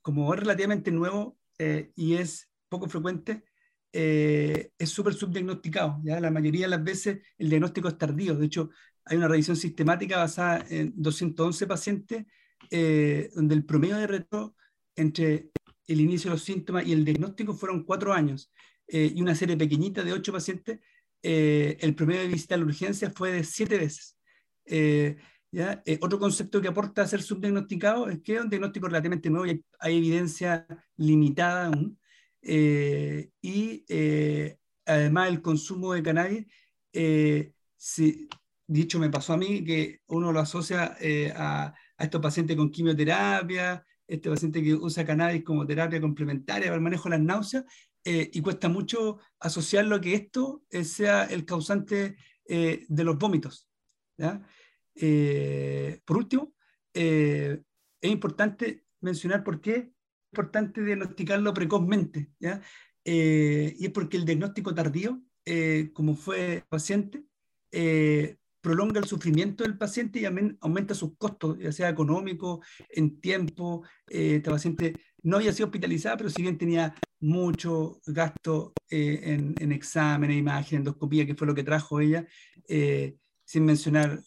como 0.00 0.32
es 0.32 0.40
relativamente 0.40 0.90
nuevo 0.90 1.38
eh, 1.58 1.92
y 1.94 2.14
es 2.14 2.50
poco 2.68 2.88
frecuente, 2.88 3.44
es 3.92 4.88
súper 4.88 5.12
subdiagnosticado. 5.12 6.00
¿ya? 6.02 6.18
La 6.18 6.30
mayoría 6.30 6.62
de 6.62 6.70
las 6.70 6.82
veces 6.82 7.18
el 7.36 7.50
diagnóstico 7.50 7.88
es 7.88 7.98
tardío. 7.98 8.34
De 8.36 8.46
hecho, 8.46 8.70
hay 9.04 9.18
una 9.18 9.28
revisión 9.28 9.56
sistemática 9.56 10.16
basada 10.16 10.64
en 10.70 10.94
211 10.96 11.66
pacientes 11.66 12.24
donde 13.34 13.54
el 13.54 13.66
promedio 13.66 13.98
de 13.98 14.06
reto 14.06 14.56
entre 14.96 15.50
el 15.86 16.00
inicio 16.00 16.30
de 16.30 16.36
los 16.36 16.44
síntomas 16.44 16.86
y 16.86 16.92
el 16.92 17.04
diagnóstico 17.04 17.54
fueron 17.54 17.84
cuatro 17.84 18.12
años 18.12 18.52
eh, 18.88 19.12
y 19.14 19.22
una 19.22 19.34
serie 19.34 19.56
pequeñita 19.56 20.02
de 20.02 20.12
ocho 20.12 20.32
pacientes, 20.32 20.80
eh, 21.22 21.76
el 21.80 21.94
promedio 21.94 22.22
de 22.22 22.28
visita 22.28 22.54
a 22.54 22.58
la 22.58 22.64
urgencia 22.64 23.10
fue 23.10 23.32
de 23.32 23.44
siete 23.44 23.78
veces. 23.78 24.16
Eh, 24.66 25.16
¿ya? 25.50 25.82
otro 26.00 26.18
concepto 26.18 26.60
que 26.60 26.68
aporta 26.68 27.02
a 27.02 27.06
ser 27.06 27.22
subdiagnosticado 27.22 28.08
es 28.08 28.20
que 28.22 28.36
es 28.36 28.42
un 28.42 28.48
diagnóstico 28.48 28.86
relativamente 28.86 29.30
nuevo 29.30 29.46
y 29.46 29.64
hay, 29.78 29.98
evidencia 29.98 30.66
limitada 30.96 31.66
aún. 31.66 31.98
y 32.42 33.84
además 34.84 35.28
el 35.28 35.42
consumo 35.42 35.92
de 35.94 36.02
cannabis, 36.02 36.46
si, 37.76 38.28
dicho 38.66 38.98
me 38.98 39.10
pasó 39.10 39.34
a 39.34 39.36
mí, 39.36 39.64
que 39.64 40.00
uno 40.06 40.32
lo 40.32 40.40
asocia 40.40 40.96
a, 41.36 41.74
a 41.96 42.04
estos 42.04 42.20
pacientes 42.20 42.56
con 42.56 42.70
quimioterapia, 42.70 43.84
este 44.12 44.28
paciente 44.28 44.62
que 44.62 44.74
usa 44.74 45.06
cannabis 45.06 45.42
como 45.42 45.66
terapia 45.66 46.00
complementaria 46.00 46.66
para 46.66 46.76
el 46.76 46.82
manejo 46.82 47.08
de 47.08 47.16
las 47.16 47.24
náuseas, 47.24 47.64
eh, 48.04 48.30
y 48.32 48.40
cuesta 48.40 48.68
mucho 48.68 49.18
asociarlo 49.38 49.96
a 49.96 50.00
que 50.00 50.14
esto 50.14 50.64
eh, 50.70 50.84
sea 50.84 51.24
el 51.24 51.44
causante 51.44 52.16
eh, 52.48 52.84
de 52.88 53.04
los 53.04 53.16
vómitos. 53.16 53.68
por 56.04 56.16
último, 56.16 56.54
es 56.92 57.60
importante 58.02 58.84
mencionar 59.00 59.42
por 59.42 59.60
qué 59.60 59.74
es 59.76 59.88
importante 60.32 60.82
diagnosticarlo 60.82 61.54
precozmente, 61.54 62.30
¿ya? 62.38 62.60
y 63.04 63.84
es 63.84 63.90
porque 63.90 64.16
el 64.18 64.24
diagnóstico 64.24 64.74
tardío, 64.74 65.22
como 65.94 66.14
fue 66.14 66.64
paciente, 66.68 67.24
prolonga 68.62 69.00
el 69.00 69.06
sufrimiento 69.06 69.64
del 69.64 69.76
paciente 69.76 70.20
y 70.20 70.24
aumenta 70.24 70.94
sus 70.94 71.16
costos, 71.18 71.58
ya 71.58 71.72
sea 71.72 71.88
económico, 71.90 72.62
en 72.88 73.20
tiempo. 73.20 73.82
Eh, 74.08 74.36
esta 74.36 74.52
paciente 74.52 74.94
no 75.24 75.36
había 75.36 75.52
sido 75.52 75.66
hospitalizada, 75.66 76.16
pero 76.16 76.30
si 76.30 76.42
bien 76.42 76.56
tenía 76.56 76.94
mucho 77.20 78.00
gasto 78.06 78.72
eh, 78.88 79.20
en, 79.24 79.54
en 79.58 79.72
exámenes, 79.72 80.38
imagen, 80.38 80.78
endoscopía, 80.78 81.26
que 81.26 81.34
fue 81.34 81.46
lo 81.46 81.54
que 81.54 81.64
trajo 81.64 82.00
ella, 82.00 82.24
eh, 82.68 83.16
sin 83.44 83.64
mencionar 83.64 84.22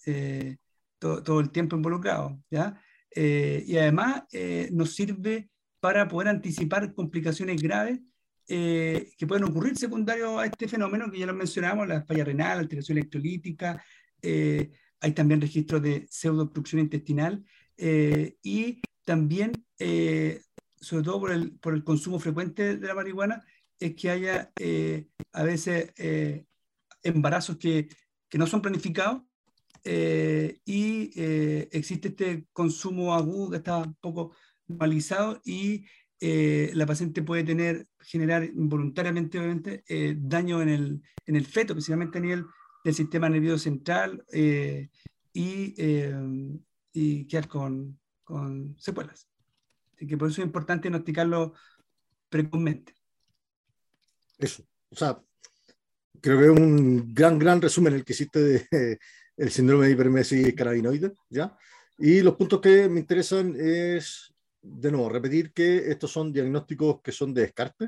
todo, 0.99 1.39
el 1.39 1.49
tiempo 1.49 1.77
involucrado. 1.77 2.37
¿ya? 2.51 2.79
y 3.17 3.77
además 3.77 4.23
nos 4.71 4.93
sirve 4.93 5.49
para 5.79 6.05
poder 6.07 6.27
anticipar 6.27 6.93
complicaciones 6.93 7.61
graves 7.61 8.01
que 8.45 9.25
pueden 9.27 9.45
ocurrir 9.45 9.77
secundario 9.77 10.37
a 10.37 10.45
este 10.45 10.67
fenómeno 10.67 11.09
que 11.09 11.19
ya 11.19 11.25
lo 11.25 11.33
mencionamos, 11.33 11.87
la 11.87 12.03
falla 12.03 12.25
renal, 12.25 12.59
alteración 12.59 12.97
electrolítica, 12.97 13.81
eh, 14.25 14.71
hay 15.01 15.11
también 15.11 15.39
registros 15.39 15.83
de 15.83 16.07
pseudoobstrucción 16.09 16.81
intestinal 16.81 17.45
eh, 17.77 18.37
y 18.41 18.81
también, 19.05 19.51
eh, 19.77 20.41
sobre 20.75 21.03
todo 21.03 21.19
por 21.19 21.31
el, 21.31 21.51
por 21.59 21.75
el, 21.75 21.83
consumo 21.83 22.19
frecuente 22.19 22.77
de 22.77 22.87
la 22.87 22.95
marihuana, 22.95 23.43
es 23.79 23.93
que 23.95 24.09
haya 24.09 24.51
a 25.33 25.43
veces 25.43 25.93
embarazos 27.03 27.57
que, 27.57 27.87
que, 28.29 28.37
no 28.37 28.47
son 28.47 28.61
planificados 28.61 29.21
y 29.83 31.11
existe 31.71 32.07
este 32.07 32.47
consumo 32.53 33.13
agudo 33.13 33.51
que 33.51 33.57
está 33.57 33.79
un 33.79 33.95
poco 33.95 34.33
normalizado 34.67 35.41
y 35.43 35.85
la 36.21 36.85
paciente 36.85 37.21
puede 37.21 37.43
tener, 37.43 37.85
generar 37.99 38.45
involuntariamente, 38.45 39.37
obviamente, 39.37 39.83
daño 40.17 40.61
en 40.61 40.69
el, 40.69 41.01
en 41.25 41.35
el 41.35 41.45
feto, 41.45 41.73
principalmente 41.73 42.17
a 42.17 42.21
nivel 42.21 42.45
del 42.85 42.93
sistema 42.93 43.27
nervioso 43.27 43.57
central 43.57 44.23
eh, 44.31 44.89
y, 45.33 45.73
eh, 45.75 46.15
y, 46.93 47.25
quedar 47.25 47.47
con, 47.47 47.99
con, 48.23 48.75
secuelas. 48.77 49.27
Así 49.95 50.05
que 50.05 50.15
por 50.17 50.29
eso 50.29 50.41
es 50.41 50.45
importante 50.45 50.87
diagnosticarlo 50.87 51.53
precozmente. 52.29 52.93
Eso. 54.37 54.67
O 54.89 54.95
sea, 54.95 55.19
creo 56.21 56.37
que 56.37 56.45
es 56.45 56.51
un 56.51 57.11
gran, 57.11 57.39
gran 57.39 57.59
resumen 57.59 57.95
el 57.95 58.05
que 58.05 58.13
hiciste 58.13 58.39
de 58.39 58.99
el 59.37 59.49
síndrome 59.49 59.87
de 59.87 59.93
hipermesis 59.93 60.53
carabinoide, 60.53 61.11
¿ya? 61.27 61.57
Y 61.97 62.21
los 62.21 62.35
puntos 62.35 62.61
que 62.61 62.87
me 62.87 62.99
interesan 62.99 63.55
es, 63.57 64.31
de 64.61 64.91
nuevo, 64.91 65.09
repetir 65.09 65.53
que 65.53 65.89
estos 65.89 66.11
son 66.11 66.31
diagnósticos 66.31 67.01
que 67.01 67.11
son 67.11 67.33
de 67.33 67.41
descarte. 67.41 67.85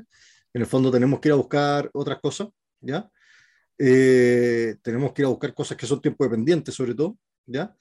En 0.52 0.62
el 0.62 0.66
fondo 0.66 0.90
tenemos 0.90 1.20
que 1.20 1.28
ir 1.28 1.34
a 1.34 1.36
buscar 1.36 1.88
otras 1.92 2.18
cosas, 2.20 2.48
¿ya? 2.80 3.08
Eh, 3.78 4.76
tenemos 4.82 5.12
que 5.12 5.22
ir 5.22 5.26
a 5.26 5.30
buscar 5.30 5.54
cosas 5.54 5.76
que 5.76 5.86
son 5.86 6.00
tiempo 6.00 6.24
dependientes, 6.24 6.74
sobre 6.74 6.94
todo, 6.94 7.16
¿ya? 7.46 7.74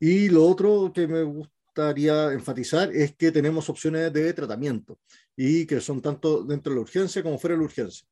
Y 0.00 0.28
lo 0.28 0.46
otro 0.46 0.90
que 0.92 1.06
me 1.06 1.22
gustaría 1.22 2.32
enfatizar 2.32 2.90
es 2.92 3.14
que 3.14 3.30
tenemos 3.30 3.68
opciones 3.68 4.12
de 4.12 4.32
tratamiento 4.32 4.98
y 5.36 5.66
que 5.66 5.80
son 5.80 6.00
tanto 6.00 6.42
dentro 6.44 6.72
de 6.72 6.76
la 6.76 6.82
urgencia 6.82 7.22
como 7.22 7.38
fuera 7.38 7.54
de 7.54 7.60
la 7.60 7.66
urgencia. 7.66 8.06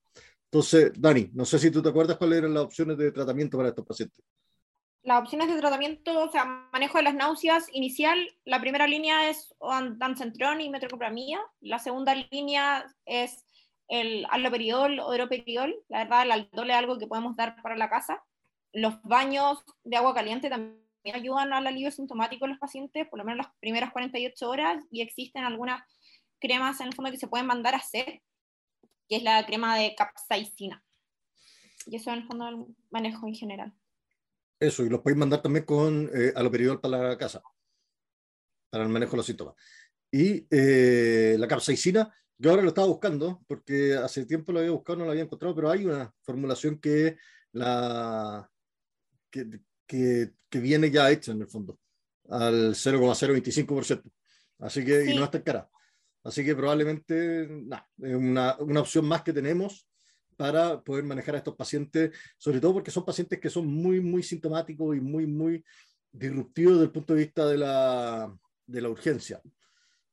Entonces, 0.51 0.93
Dani, 0.99 1.31
no 1.33 1.47
sé 1.47 1.59
si 1.59 1.71
tú 1.71 1.81
te 1.81 1.89
acuerdas 1.89 2.19
cuáles 2.19 2.39
eran 2.39 2.53
las 2.53 2.65
opciones 2.65 2.99
de 2.99 3.11
tratamiento 3.11 3.57
para 3.57 3.71
estos 3.71 3.87
pacientes. 3.87 4.23
Las 5.03 5.23
opciones 5.23 5.49
de 5.49 5.59
tratamiento, 5.59 6.23
o 6.23 6.31
sea, 6.31 6.69
manejo 6.73 6.99
de 6.99 7.05
las 7.05 7.15
náuseas 7.15 7.67
inicial, 7.73 8.19
la 8.45 8.61
primera 8.61 8.87
línea 8.87 9.31
es 9.31 9.53
dancentrón 9.97 10.61
y 10.61 10.69
metrocopramía, 10.69 11.41
la 11.61 11.79
segunda 11.79 12.15
línea 12.15 12.85
es 13.07 13.45
el 13.93 14.27
aloperidol 14.31 15.01
o 15.01 15.15
hidroperiol, 15.15 15.77
la 15.91 16.05
verdad 16.05 16.23
el 16.23 16.33
aldol 16.33 16.71
es 16.71 16.77
algo 16.77 16.99
que 16.99 17.07
podemos 17.07 17.37
dar 17.37 17.61
para 17.63 17.77
la 17.77 17.91
casa. 17.91 18.25
Los 18.73 19.03
baños 19.03 19.63
de 19.85 19.99
agua 19.99 20.15
caliente 20.15 20.49
también 20.49 20.81
ayudan 21.13 21.53
al 21.53 21.67
alivio 21.67 21.91
sintomático 21.91 22.47
de 22.47 22.53
los 22.53 22.59
pacientes, 22.59 23.07
por 23.07 23.19
lo 23.19 23.25
menos 23.27 23.45
las 23.45 23.55
primeras 23.61 23.93
48 23.93 24.49
horas, 24.49 24.83
y 24.91 25.03
existen 25.03 25.45
algunas 25.45 25.83
cremas 26.41 26.81
en 26.81 26.87
el 26.87 26.95
fondo 26.95 27.11
que 27.11 27.19
se 27.19 27.29
pueden 27.29 27.47
mandar 27.47 27.75
a 27.75 27.79
hacer, 27.79 28.23
que 29.11 29.17
es 29.17 29.23
la 29.23 29.45
crema 29.45 29.77
de 29.77 29.95
capsaicina. 29.95 30.83
Y 31.85 31.97
eso 31.97 32.11
en 32.13 32.21
el 32.21 32.27
fondo 32.27 32.49
el 32.49 32.65
manejo 32.91 33.27
en 33.27 33.35
general. 33.35 33.75
Eso, 34.59 34.87
y 34.87 34.89
los 34.89 35.01
podéis 35.01 35.19
mandar 35.19 35.43
también 35.43 35.67
con 35.67 36.09
eh, 36.15 36.33
para 36.81 37.11
la 37.11 37.19
casa, 37.19 37.43
para 38.71 38.85
el 38.85 38.89
manejo 38.89 39.11
de 39.11 39.17
los 39.19 39.27
síntomas. 39.27 39.55
Y 40.11 40.47
eh, 40.51 41.37
la 41.39 41.47
capsaicina, 41.47 42.11
yo 42.43 42.51
ahora 42.51 42.63
lo 42.63 42.71
estaba 42.71 42.89
buscando 42.89 43.41
porque 43.47 43.95
hace 43.95 44.27
tiempo 44.27 44.51
lo 44.51 44.59
había 44.59 44.73
buscado, 44.73 44.99
no 44.99 45.05
lo 45.05 45.13
había 45.13 45.23
encontrado, 45.23 45.55
pero 45.55 45.71
hay 45.71 45.85
una 45.85 46.13
formulación 46.23 46.81
que, 46.81 47.17
la, 47.53 48.51
que, 49.31 49.61
que, 49.87 50.59
viene 50.59 50.91
ya 50.91 51.09
hecha 51.09 51.31
en 51.31 51.43
el 51.43 51.47
fondo, 51.47 51.79
al 52.29 52.75
0,025%. 52.75 54.11
Así 54.59 54.85
que, 54.85 55.09
y 55.09 55.15
no 55.15 55.23
está 55.23 55.41
cara. 55.41 55.71
Así 56.25 56.45
que 56.45 56.57
probablemente, 56.57 57.47
nada, 57.49 57.89
es 57.99 58.15
una, 58.17 58.57
una 58.59 58.81
opción 58.81 59.07
más 59.07 59.23
que 59.23 59.33
tenemos 59.33 59.89
para 60.37 60.83
poder 60.83 61.05
manejar 61.05 61.37
a 61.37 61.39
estos 61.39 61.55
pacientes, 61.55 62.11
sobre 62.39 62.61
todo 62.61 62.75
porque 62.75 62.91
son 62.91 63.05
pacientes 63.05 63.39
que 63.39 63.51
son 63.51 63.69
muy, 63.69 64.01
muy 64.01 64.25
sintomáticos 64.25 64.97
y 64.97 65.01
muy, 65.01 65.29
muy 65.29 65.65
disruptivos 66.11 66.75
desde 66.75 66.87
el 66.87 66.93
punto 66.93 67.15
de 67.15 67.21
vista 67.21 67.47
de 67.47 67.59
la, 67.59 68.37
de 68.67 68.81
la 68.81 68.89
urgencia. 68.89 69.41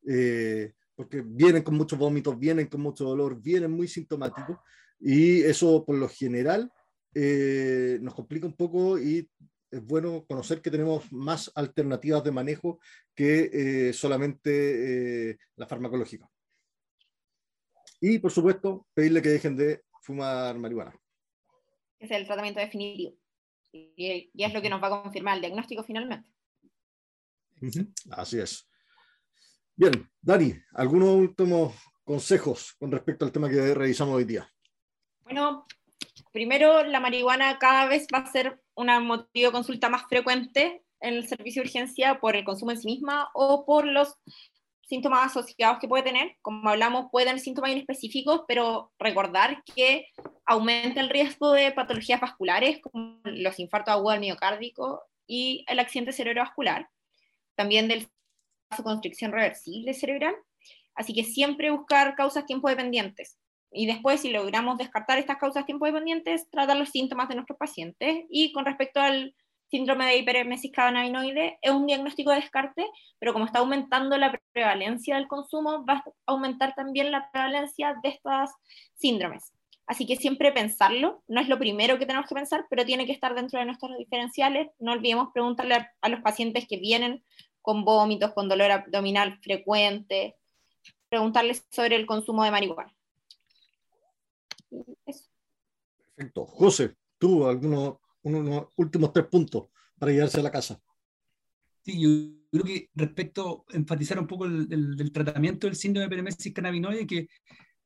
Eh, 0.07 0.73
porque 0.99 1.23
vienen 1.25 1.63
con 1.63 1.75
muchos 1.75 1.97
vómitos, 1.97 2.37
vienen 2.37 2.67
con 2.67 2.81
mucho 2.81 3.05
dolor, 3.05 3.41
vienen 3.41 3.71
muy 3.71 3.87
sintomáticos 3.87 4.57
y 4.99 5.41
eso 5.43 5.85
por 5.85 5.95
lo 5.95 6.09
general 6.09 6.69
eh, 7.15 7.99
nos 8.01 8.13
complica 8.13 8.45
un 8.45 8.57
poco 8.57 8.99
y 8.99 9.25
es 9.71 9.81
bueno 9.81 10.25
conocer 10.27 10.61
que 10.61 10.69
tenemos 10.69 11.09
más 11.13 11.53
alternativas 11.55 12.21
de 12.21 12.33
manejo 12.33 12.81
que 13.15 13.49
eh, 13.53 13.93
solamente 13.93 15.29
eh, 15.29 15.37
la 15.55 15.67
farmacológica. 15.67 16.29
Y 18.01 18.19
por 18.19 18.31
supuesto, 18.31 18.85
pedirle 18.93 19.21
que 19.21 19.29
dejen 19.29 19.55
de 19.55 19.83
fumar 20.01 20.57
marihuana. 20.57 20.93
Es 21.97 22.11
el 22.11 22.25
tratamiento 22.25 22.59
definitivo. 22.59 23.15
Y, 23.71 24.29
es 24.33 24.53
lo 24.53 24.61
que 24.61 24.69
nos 24.69 24.83
va 24.83 24.87
a 24.87 25.01
confirmar 25.03 25.35
el 25.35 25.41
diagnóstico 25.43 25.81
finalmente. 25.81 26.29
Así 28.11 28.37
es. 28.37 28.68
Bien, 29.79 30.11
Dani, 30.21 30.53
¿algunos 30.73 31.07
últimos 31.11 31.73
consejos 32.03 32.73
con 32.77 32.91
respecto 32.91 33.23
al 33.23 33.31
tema 33.31 33.49
que 33.49 33.73
revisamos 33.73 34.13
hoy 34.13 34.25
día? 34.25 34.45
Bueno, 35.23 35.65
primero, 36.33 36.83
la 36.83 36.99
marihuana 36.99 37.57
cada 37.59 37.85
vez 37.85 38.05
va 38.13 38.17
a 38.17 38.29
ser 38.29 38.61
un 38.75 38.87
motivo 39.07 39.47
de 39.47 39.53
consulta 39.53 39.87
más 39.87 40.03
frecuente 40.09 40.83
en 40.99 41.13
el 41.13 41.29
servicio 41.29 41.61
de 41.61 41.69
urgencia 41.69 42.19
por 42.19 42.35
el 42.35 42.43
consumo 42.43 42.71
en 42.71 42.81
sí 42.81 42.87
misma 42.87 43.29
o 43.33 43.65
por 43.65 43.87
los 43.87 44.17
síntomas 44.81 45.27
asociados 45.27 45.79
que 45.79 45.87
puede 45.87 46.03
tener. 46.03 46.35
Como 46.41 46.67
hablamos, 46.67 47.05
puede 47.09 47.27
tener 47.27 47.39
síntomas 47.39 47.71
específicos, 47.71 48.41
pero 48.49 48.91
recordar 48.99 49.63
que 49.63 50.07
aumenta 50.45 50.99
el 50.99 51.09
riesgo 51.09 51.53
de 51.53 51.71
patologías 51.71 52.19
vasculares, 52.19 52.81
como 52.81 53.21
los 53.23 53.57
infartos 53.59 53.93
agudos 53.93 54.15
del 54.15 54.27
miocárdico 54.27 55.03
y 55.25 55.63
el 55.69 55.79
accidente 55.79 56.11
cerebrovascular, 56.11 56.89
también 57.55 57.87
del 57.87 58.09
vasoconstricción 58.69 59.31
reversible 59.31 59.93
cerebral. 59.93 60.35
Así 60.95 61.13
que 61.13 61.23
siempre 61.23 61.71
buscar 61.71 62.15
causas 62.15 62.45
tiempo 62.45 62.69
dependientes. 62.69 63.37
Y 63.71 63.85
después, 63.85 64.21
si 64.21 64.31
logramos 64.31 64.77
descartar 64.77 65.17
estas 65.19 65.37
causas 65.37 65.65
tiempo 65.65 65.85
dependientes, 65.85 66.49
tratar 66.49 66.77
los 66.77 66.89
síntomas 66.89 67.29
de 67.29 67.35
nuestros 67.35 67.57
pacientes. 67.57 68.25
Y 68.29 68.51
con 68.51 68.65
respecto 68.65 68.99
al 68.99 69.35
síndrome 69.69 70.05
de 70.05 70.17
hiperemesis 70.17 70.71
cannabinoide 70.71 71.59
es 71.61 71.71
un 71.71 71.85
diagnóstico 71.85 72.31
de 72.31 72.37
descarte, 72.37 72.85
pero 73.19 73.33
como 73.33 73.45
está 73.45 73.59
aumentando 73.59 74.17
la 74.17 74.37
prevalencia 74.51 75.15
del 75.15 75.27
consumo, 75.27 75.85
va 75.85 76.03
a 76.03 76.03
aumentar 76.25 76.73
también 76.73 77.11
la 77.11 77.29
prevalencia 77.31 77.95
de 78.01 78.09
estas 78.09 78.51
síndromes. 78.95 79.53
Así 79.85 80.05
que 80.05 80.15
siempre 80.15 80.51
pensarlo, 80.51 81.23
no 81.27 81.41
es 81.41 81.47
lo 81.47 81.57
primero 81.57 81.97
que 81.97 82.05
tenemos 82.05 82.27
que 82.27 82.35
pensar, 82.35 82.65
pero 82.69 82.85
tiene 82.85 83.05
que 83.05 83.11
estar 83.11 83.33
dentro 83.33 83.59
de 83.59 83.65
nuestros 83.65 83.97
diferenciales. 83.97 84.69
No 84.77 84.91
olvidemos 84.91 85.29
preguntarle 85.33 85.87
a 86.01 86.09
los 86.09 86.21
pacientes 86.21 86.67
que 86.67 86.77
vienen 86.77 87.23
con 87.69 87.85
vómitos, 87.85 88.33
con 88.33 88.49
dolor 88.49 88.71
abdominal 88.71 89.37
frecuente, 89.43 90.35
preguntarles 91.07 91.67
sobre 91.69 91.97
el 91.97 92.07
consumo 92.07 92.43
de 92.43 92.49
marihuana. 92.49 92.91
Perfecto. 96.15 96.47
José, 96.47 96.95
¿tú 97.19 97.45
algunos 97.45 97.97
unos 98.23 98.67
últimos 98.75 99.13
tres 99.13 99.27
puntos 99.27 99.67
para 99.99 100.11
llevarse 100.11 100.39
a 100.39 100.43
la 100.43 100.49
casa. 100.49 100.81
Sí, 101.83 102.01
yo 102.01 102.09
creo 102.51 102.63
que 102.63 102.89
respecto, 102.95 103.65
enfatizar 103.69 104.17
un 104.17 104.25
poco 104.25 104.45
el, 104.45 105.11
tratamiento 105.13 105.67
del 105.67 105.75
síndrome 105.75 106.05
de 106.05 106.09
peremesis 106.09 106.53
cannabinoide, 106.53 107.05
que 107.05 107.27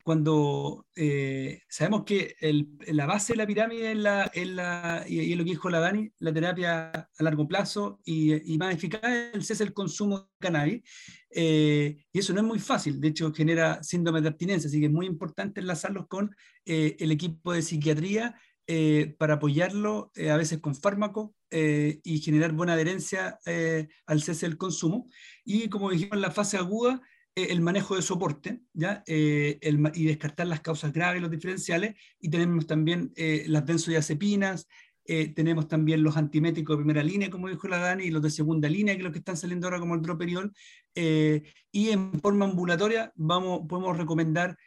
cuando 0.04 0.86
eh, 0.96 1.62
sabemos 1.70 2.04
que 2.04 2.36
la 2.88 3.06
base 3.06 3.34
de 3.34 3.38
la 3.38 3.48
pirámide 3.48 3.92
es, 3.94 3.98
la, 3.98 4.32
la, 4.36 5.06
y, 5.08 5.32
es 5.32 5.38
lo 5.38 5.46
que 5.46 5.52
dijo 5.52 5.70
la 5.70 5.80
Dani, 5.80 6.12
la 6.20 6.34
terapia 6.34 6.92
a 6.92 7.24
largo 7.24 7.48
plazo 7.48 8.00
y, 8.04 8.58
más 8.58 8.76
eficaz 8.76 9.02
es 9.34 9.62
el 9.62 9.74
consumo 9.74 10.20
de 10.20 10.26
cannabis. 10.40 10.84
Eh, 11.30 11.98
y 12.12 12.20
eso 12.20 12.34
no 12.34 12.42
es 12.42 12.46
muy 12.46 12.60
fácil, 12.60 13.00
de 13.00 13.08
hecho 13.08 13.34
genera 13.34 13.82
síndrome 13.82 14.22
de 14.22 14.28
abstinencia, 14.28 14.68
así 14.68 14.80
que 14.80 14.86
es 14.86 14.92
muy 14.92 15.08
importante 15.08 15.62
enlazarlos 15.62 16.08
con 16.08 16.36
eh, 16.66 16.96
el 17.00 17.12
equipo 17.12 17.54
de 17.54 17.64
psiquiatría 17.64 18.36
eh, 18.66 19.14
para 19.20 19.34
apoyarlo 19.34 20.14
eh, 20.16 20.32
a 20.32 20.38
veces 20.38 20.60
con 20.62 20.74
fármacos 20.74 21.32
eh, 21.52 22.00
y 22.06 22.20
generar 22.20 22.54
buena 22.54 22.74
adherencia 22.74 23.38
al 24.06 24.22
cese 24.22 24.48
del 24.48 24.58
consumo. 24.58 25.10
Y 25.44 25.68
como 25.68 25.92
dijimos 25.92 26.14
en 26.14 26.22
la 26.22 26.32
fase 26.32 26.58
aguda, 26.58 27.02
el 27.36 27.62
manejo 27.62 27.96
de 27.96 28.02
soporte 28.02 28.62
¿ya? 28.74 29.04
y 29.08 30.06
descartar 30.06 30.48
las 30.48 30.62
causas 30.62 30.94
graves, 30.94 31.22
los 31.22 31.32
diferenciales. 31.32 31.96
Y 32.20 32.30
tenemos 32.30 32.68
también 32.68 33.12
las 33.48 33.66
benzodiazepinas, 33.66 34.68
tenemos 35.36 35.68
también 35.68 36.04
los 36.04 36.16
antiméticos 36.16 36.78
de 36.78 36.84
primera 36.84 37.04
línea, 37.04 37.30
como 37.30 37.50
dijo 37.50 37.68
la 37.68 37.80
Dani, 37.80 38.06
y 38.06 38.12
los 38.12 38.22
de 38.22 38.30
segunda 38.30 38.70
línea, 38.70 38.94
que 38.94 39.00
es 39.00 39.04
los 39.04 39.14
que 39.14 39.20
están 39.20 39.38
saliendo 39.38 39.68
ahora 39.68 39.80
como 39.80 39.96
el 39.96 40.02
droperiol. 40.02 40.54
y 40.96 41.90
en 41.90 42.20
forma 42.22 42.46
ambulatoria 42.46 43.12
vamos, 43.16 43.62
podemos 43.68 43.98
recomendar 43.98 44.58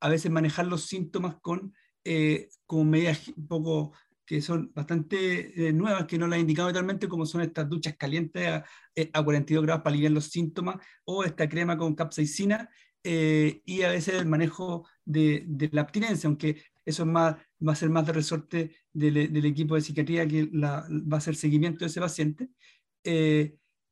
a 0.00 0.08
veces 0.08 0.30
manejar 0.30 0.66
los 0.66 0.86
síntomas 0.86 1.36
con 1.42 1.74
eh, 2.04 2.48
con 2.64 2.88
medidas 2.88 3.28
un 3.36 3.46
poco 3.46 3.92
que 4.30 4.40
son 4.40 4.70
bastante 4.72 5.66
eh, 5.66 5.72
nuevas, 5.72 6.06
que 6.06 6.16
no 6.16 6.28
las 6.28 6.36
he 6.36 6.42
indicado 6.42 6.68
totalmente, 6.68 7.08
como 7.08 7.26
son 7.26 7.40
estas 7.40 7.68
duchas 7.68 7.96
calientes 7.96 8.46
a, 8.46 8.64
eh, 8.94 9.10
a 9.12 9.24
42 9.24 9.64
grados 9.64 9.82
para 9.82 9.92
aliviar 9.92 10.12
los 10.12 10.26
síntomas, 10.26 10.76
o 11.04 11.24
esta 11.24 11.48
crema 11.48 11.76
con 11.76 11.96
capsaicina, 11.96 12.70
y 13.02 13.82
a 13.82 13.88
veces 13.88 14.14
el 14.14 14.26
manejo 14.26 14.86
de, 15.04 15.48
la 15.72 15.80
abstinencia, 15.80 16.28
aunque 16.28 16.62
eso 16.84 17.02
es 17.02 17.08
más, 17.08 17.38
va 17.66 17.72
a 17.72 17.74
ser 17.74 17.90
más 17.90 18.06
de 18.06 18.12
resorte 18.12 18.76
del, 18.92 19.32
del 19.32 19.44
equipo 19.46 19.74
de 19.74 19.80
psiquiatría 19.80 20.28
que 20.28 20.48
la, 20.52 20.86
va 20.88 21.16
a 21.16 21.18
hacer 21.18 21.34
seguimiento 21.34 21.80
de 21.80 21.86
ese 21.86 22.00
paciente. 22.00 22.50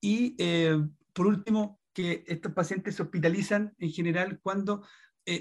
y 0.01 0.37
por 1.13 1.27
último, 1.27 1.81
que 1.93 2.23
estos 2.29 2.53
pacientes 2.53 2.95
se 2.95 3.03
hospitalizan 3.03 3.75
en 3.79 3.91
general 3.91 4.39
cuando 4.41 4.85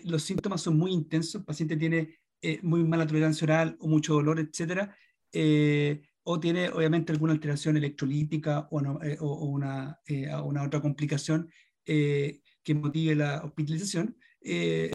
los 0.06 0.24
síntomas 0.24 0.62
son 0.62 0.76
muy 0.76 0.92
intensos, 0.92 1.36
el 1.36 1.46
paciente 1.46 1.78
tiene 1.78 2.18
eh, 2.42 2.60
muy 2.62 2.84
mala 2.84 3.08
tolerancia 3.08 3.46
oral 3.46 3.78
o 3.80 3.88
mucho 3.88 4.14
dolor, 4.14 4.40
etcétera, 4.40 4.96
eh, 5.32 6.02
o 6.24 6.40
tiene 6.40 6.70
obviamente 6.70 7.12
alguna 7.12 7.34
alteración 7.34 7.78
electrolítica 7.78 8.68
o, 8.70 9.04
eh, 9.04 9.18
o, 9.20 9.46
una, 9.46 10.00
una, 10.44 10.64
otra 10.64 10.82
complicación 10.82 11.50
que 11.86 12.74
motive 12.76 13.16
la 13.16 13.44
hospitalización, 13.46 14.18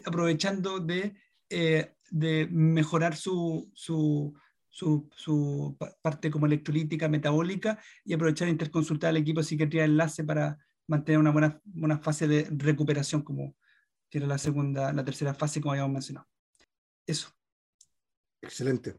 aprovechando 0.05 0.79
de, 0.79 1.15
de 1.49 2.47
mejorar 2.51 3.15
su, 3.15 3.71
su, 3.73 4.35
su, 4.69 5.09
su, 5.15 5.75
parte 6.03 6.29
como 6.29 6.45
electrolítica, 6.45 7.09
metabólica, 7.09 7.79
y 8.05 8.13
aprovechar 8.13 8.45
de 8.45 8.51
interconsultar 8.51 9.09
al 9.09 9.17
equipo 9.17 9.39
de 9.39 9.45
psiquiatría 9.45 9.81
de 9.81 9.89
enlace 9.89 10.23
para 10.23 10.59
mantener 10.87 11.19
una 11.19 11.31
buena, 11.31 11.61
buena 11.65 11.97
fase 11.97 12.27
de 12.27 12.47
recuperación, 12.51 13.23
como 13.23 13.55
que 14.09 14.19
era 14.19 14.27
la 14.27 14.37
segunda, 14.37 14.93
la 14.93 15.03
tercera 15.03 15.33
fase, 15.33 15.59
como 15.59 15.71
habíamos 15.71 15.93
mencionado. 15.93 16.27
Eso. 17.05 17.29
Excelente. 18.41 18.95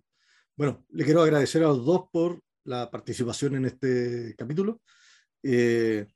Bueno, 0.57 0.85
le 0.91 1.05
quiero 1.05 1.23
agradecer 1.23 1.63
a 1.63 1.69
los 1.69 1.85
dos 1.85 2.05
por 2.13 2.41
la 2.65 2.91
participación 2.91 3.57
en 3.57 3.67
este 3.67 4.35
capítulo. 4.37 4.81
Eh, 5.43 6.07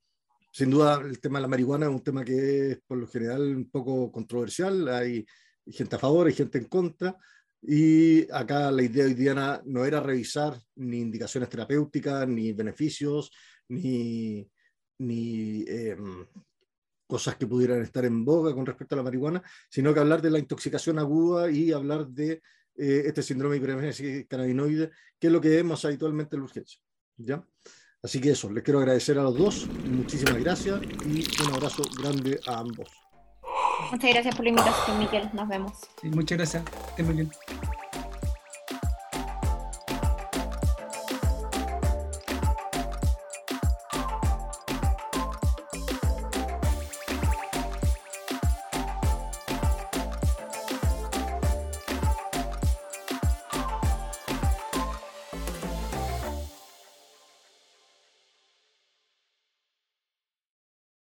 sin 0.53 0.71
duda, 0.71 1.01
el 1.01 1.21
tema 1.21 1.39
de 1.39 1.43
la 1.43 1.49
marihuana 1.49 1.87
es 1.87 1.93
un 1.93 2.03
tema 2.03 2.25
que 2.25 2.73
es 2.73 2.81
por 2.87 2.99
lo 2.99 3.07
general 3.07 3.43
un 3.57 3.71
poco 3.71 4.11
controversial. 4.11 4.89
Hay 4.89 5.27
gente 5.67 5.97
a 5.97 5.99
favor, 5.99 6.27
hay 6.27 6.35
gente 6.35 6.59
en 6.59 6.65
contra. 6.65 7.17
Y 7.61 8.31
acá 8.33 8.71
la 8.71 8.83
idea 8.83 9.05
hoy 9.05 9.15
día 9.15 9.63
no 9.65 9.85
era 9.85 10.01
revisar 10.01 10.59
ni 10.77 11.01
indicaciones 11.01 11.49
terapéuticas, 11.49 12.27
ni 12.29 12.53
beneficios, 12.53 13.31
ni, 13.69 14.49
ni 14.99 15.65
em, 15.67 16.27
cosas 17.09 17.35
que 17.37 17.47
pudieran 17.47 17.83
estar 17.83 18.05
en 18.05 18.25
boga 18.25 18.55
con 18.55 18.65
respecto 18.65 18.95
a 18.95 18.99
la 18.99 19.03
marihuana, 19.03 19.43
sino 19.69 19.93
que 19.93 20.01
hablar 20.01 20.23
de 20.23 20.31
la 20.31 20.39
intoxicación 20.39 21.01
aguda 21.01 21.51
y 21.51 21.73
hablar 21.73 22.07
de 22.07 22.43
eh, 22.77 23.03
este 23.07 23.23
síndrome 23.23 23.59
de 23.59 24.27
cannabinoide, 24.29 24.91
que 25.19 25.27
es 25.27 25.33
lo 25.33 25.41
que 25.41 25.49
vemos 25.49 25.85
habitualmente 25.85 26.37
en 26.37 26.43
la 26.43 26.45
urgencia. 26.45 26.81
¿ya? 27.17 27.43
Así 28.03 28.21
que 28.21 28.31
eso, 28.31 28.53
les 28.53 28.63
quiero 28.63 28.79
agradecer 28.79 29.19
a 29.19 29.25
los 29.25 29.37
dos, 29.37 29.67
muchísimas 29.91 30.39
gracias 30.39 30.81
y 31.05 31.25
un 31.43 31.55
abrazo 31.55 31.83
grande 31.99 32.39
a 32.47 32.59
ambos. 32.59 32.89
Muchas 33.91 34.11
gracias 34.11 34.37
por 34.37 34.45
la 34.45 34.51
invitación, 34.51 34.99
Miquel. 34.99 35.31
Nos 35.33 35.49
vemos. 35.49 35.73
muchas 36.03 36.39
gracias. 36.39 36.65
muy 36.99 37.15
bien. 37.15 37.31